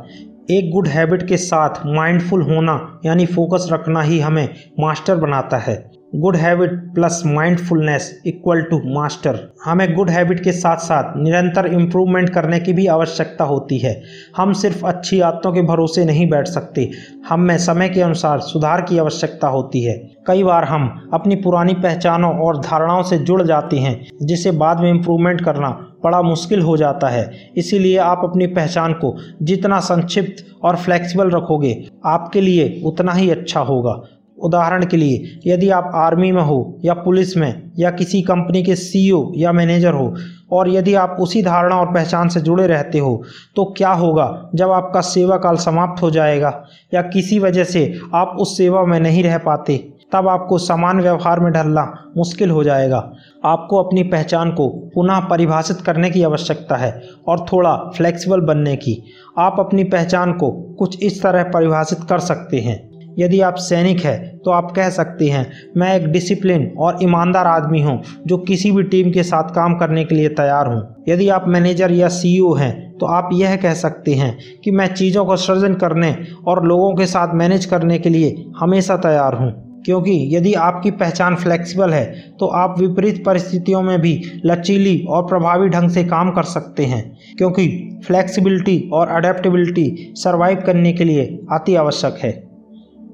एक 0.50 0.70
गुड 0.70 0.86
हैबिट 0.88 1.28
के 1.28 1.36
साथ 1.36 1.74
माइंडफुल 1.86 2.42
होना, 2.42 3.00
यानी 3.04 3.26
फोकस 3.26 3.68
रखना 3.72 4.02
ही 4.02 4.20
हमें 4.20 4.48
मास्टर 4.80 5.16
बनाता 5.16 5.56
है। 5.56 5.90
Good 6.16 6.36
habit 6.36 6.70
plus 6.94 7.22
mindfulness 7.26 8.22
equal 8.26 8.62
to 8.62 8.80
master 8.94 9.38
हमें 9.64 9.94
गुड 9.94 10.10
हैबिट 10.10 10.42
के 10.44 10.52
साथ 10.52 10.76
साथ 10.76 11.12
निरंतर 11.16 11.66
इम्प्रूवमेंट 11.66 12.30
करने 12.30 12.58
की 12.60 12.72
भी 12.72 12.86
आवश्यकता 12.86 13.44
होती 13.44 13.78
है। 13.78 14.02
हम 14.36 14.52
सिर्फ़ 14.52 14.86
अच्छी 14.86 15.20
आदतों 15.20 15.52
के 15.52 15.62
भरोसे 15.62 16.04
नहीं 16.04 16.28
बैठ 16.30 16.46
सकते। 16.46 16.90
हम 17.28 17.40
में 17.40 17.56
समय 17.58 17.88
के 17.88 18.00
अनुसार 18.00 18.40
सुधार 18.40 18.82
की 18.82 18.98
आवश्यकता 18.98 19.48
होती 19.48 19.84
है। 19.84 19.94
कई 20.26 20.42
बार 20.42 20.64
हम 20.64 21.10
अपनी 21.14 21.36
पुरानी 21.36 21.74
पहचानों 21.74 22.34
और 22.38 22.60
धारणाओं 22.60 23.02
से 23.02 23.18
जुड़ 23.18 23.42
जाते 23.42 23.78
हैं, 23.78 24.00
जिसे 24.22 24.50
बाद 24.50 24.80
में 24.80 24.90
इम्प्रूवमेंट 24.90 25.40
करना 25.40 25.86
बड़ा 26.04 26.22
मुश्किल 26.22 26.60
हो 26.62 26.76
जाता 26.76 27.08
है। 27.08 27.30
इसीलिए 27.56 27.96
आप 27.98 28.20
अपनी 28.24 28.46
पहचान 28.48 28.92
को 28.94 29.16
जितना 29.42 29.80
संक्षिप्त 29.80 30.44
और 30.62 30.76
फ्लेक्सिबल 30.76 31.30
रखोगे, 31.30 31.76
आपके 32.06 32.40
लिए 32.40 32.80
उतना 32.84 33.12
ही 33.12 33.30
अच्छा 33.30 33.60
होगा। 33.62 34.00
उदाहरण 34.38 34.84
के 34.86 34.96
लिए, 34.96 35.38
यदि 35.46 35.68
आप 35.70 35.90
आर्मी 35.94 36.30
में 36.32 36.42
हो 36.42 36.78
या 36.84 36.94
पुलिस 36.94 37.36
में 37.36 37.70
या 37.78 37.90
किसी 37.90 38.20
कंपनी 38.22 38.62
के 38.62 38.76
सीईओ 38.76 39.32
या 39.36 39.52
मैनेजर 39.52 39.92
हो 39.92 40.14
और 40.52 40.68
यदि 40.68 40.94
आप 40.94 41.16
उसी 41.20 41.42
धारणा 41.42 41.76
और 41.76 41.92
पहचान 41.94 42.28
से 42.28 42.40
जुड़े 42.40 42.66
रहते 42.66 42.98
हो 42.98 43.22
तो 43.56 43.64
क्या 43.76 43.90
होगा 43.92 44.50
जब 44.54 44.70
आपका 44.70 45.00
सेवा 45.00 45.36
काल 45.36 45.56
समाप्त 45.56 46.02
हो 46.02 46.10
जाएगा 46.10 46.52
या 46.94 47.02
किसी 47.02 47.38
वजह 47.38 47.64
से 47.64 47.92
आप 48.14 48.36
उस 48.40 48.56
सेवा 48.56 48.84
में 48.84 48.98
नहीं 49.00 49.22
रह 49.22 49.38
पाते? 49.38 49.76
तब 50.12 50.28
आपको 50.28 50.58
समान 50.58 51.00
व्यवहार 51.00 51.40
में 51.40 51.52
ढलना 51.52 51.82
मुश्किल 52.16 52.50
हो 52.50 52.64
जाएगा। 52.64 52.98
आपको 53.44 53.82
अपनी 53.82 54.02
पहचान 54.04 54.50
को 54.50 54.68
पुनः 54.94 55.20
परिभाषित 55.20 55.80
करने 55.80 56.10
की 56.10 56.22
आवश्यकता 56.22 56.76
है 56.76 56.92
और 57.28 57.46
थोड़ा 57.52 57.76
फ्लेक्सिबल 57.96 58.40
बनने 58.42 58.76
की। 58.76 59.02
आप 59.38 59.56
अपनी 59.58 59.84
पहचान 59.86 60.32
को 60.32 60.50
कुछ 60.78 61.02
इस 61.02 61.22
तरह 61.22 61.42
परिभाषित 61.50 62.04
कर 62.08 62.18
सकते 62.20 62.60
हैं। 62.60 62.78
यदि 63.18 63.40
आप 63.40 63.54
सैनिक 63.58 64.00
हैं 64.00 64.38
तो 64.38 64.50
आप 64.50 64.70
कह 64.70 64.88
सकते 64.90 65.28
हैं, 65.28 65.46
मैं 65.76 65.94
एक 65.96 66.06
डिसिप्लिन 66.08 66.66
और 66.78 66.98
ईमानदार 67.02 67.46
आदमी 67.46 67.80
हूँ, 67.82 68.00
जो 68.26 68.38
किसी 68.40 68.70
भी 68.72 68.82
टीम 68.84 69.10
के 69.12 69.22
साथ 69.22 69.54
काम 69.54 69.74
करने 69.78 70.04
के 70.04 70.14
लिए 70.14 70.28
तैयार 70.30 70.66
हूँ। 70.66 70.82
यदि 71.08 71.28
आप 71.28 71.48
मैनेजर 71.48 71.92
या 71.92 72.08
सीईओ 72.10 72.52
हैं 72.54 72.98
तो 72.98 73.06
आप 73.08 73.28
यह 73.32 73.56
कह 73.56 73.74
सकते 73.76 74.14
हैं 74.14 74.36
कि 74.64 74.70
मैं 74.70 74.86
चीज़ों 74.94 75.24
को 75.24 75.36
सृजन 75.38 75.74
करने 75.74 76.16
और 76.46 76.64
लोगों 76.66 76.94
के 76.94 77.06
साथ 77.06 77.34
मैनेज 77.34 77.64
करने 77.64 77.98
के 77.98 78.08
लिए 78.08 78.34
हमेशा 78.58 78.96
तैयार 78.98 79.34
हूँ। 79.34 79.50
क्योंकि 79.86 80.12
यदि 80.32 80.52
आपकी 80.60 80.90
पहचान 80.92 81.36
फ्लेक्सिबल 81.36 81.92
है 81.92 82.04
तो 82.40 82.46
आप 82.56 82.78
विपरीत 82.78 83.24
परिस्थितियों 83.26 83.82
में 83.82 84.00
भी 84.00 84.12
लचीली 84.46 84.98
और 85.08 85.26
प्रभावी 85.26 85.68
ढंग 85.68 85.90
से 85.90 86.04
काम 86.04 86.30
कर 86.30 86.42
सकते 86.44 86.84
हैं, 86.84 87.02
क्योंकि 87.38 87.68
फ्लेक्सिबिलिटी 88.06 88.78
और 88.92 89.08
अडेप्टबिलिटी 89.08 90.12
सर्वाइव 90.16 90.62
करने 90.66 90.92
के 90.92 91.04
लिए 91.04 91.24
अति 91.52 91.74
आवश्यक 91.76 92.18
है। 92.22 92.32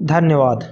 धन्यवाद। 0.03 0.63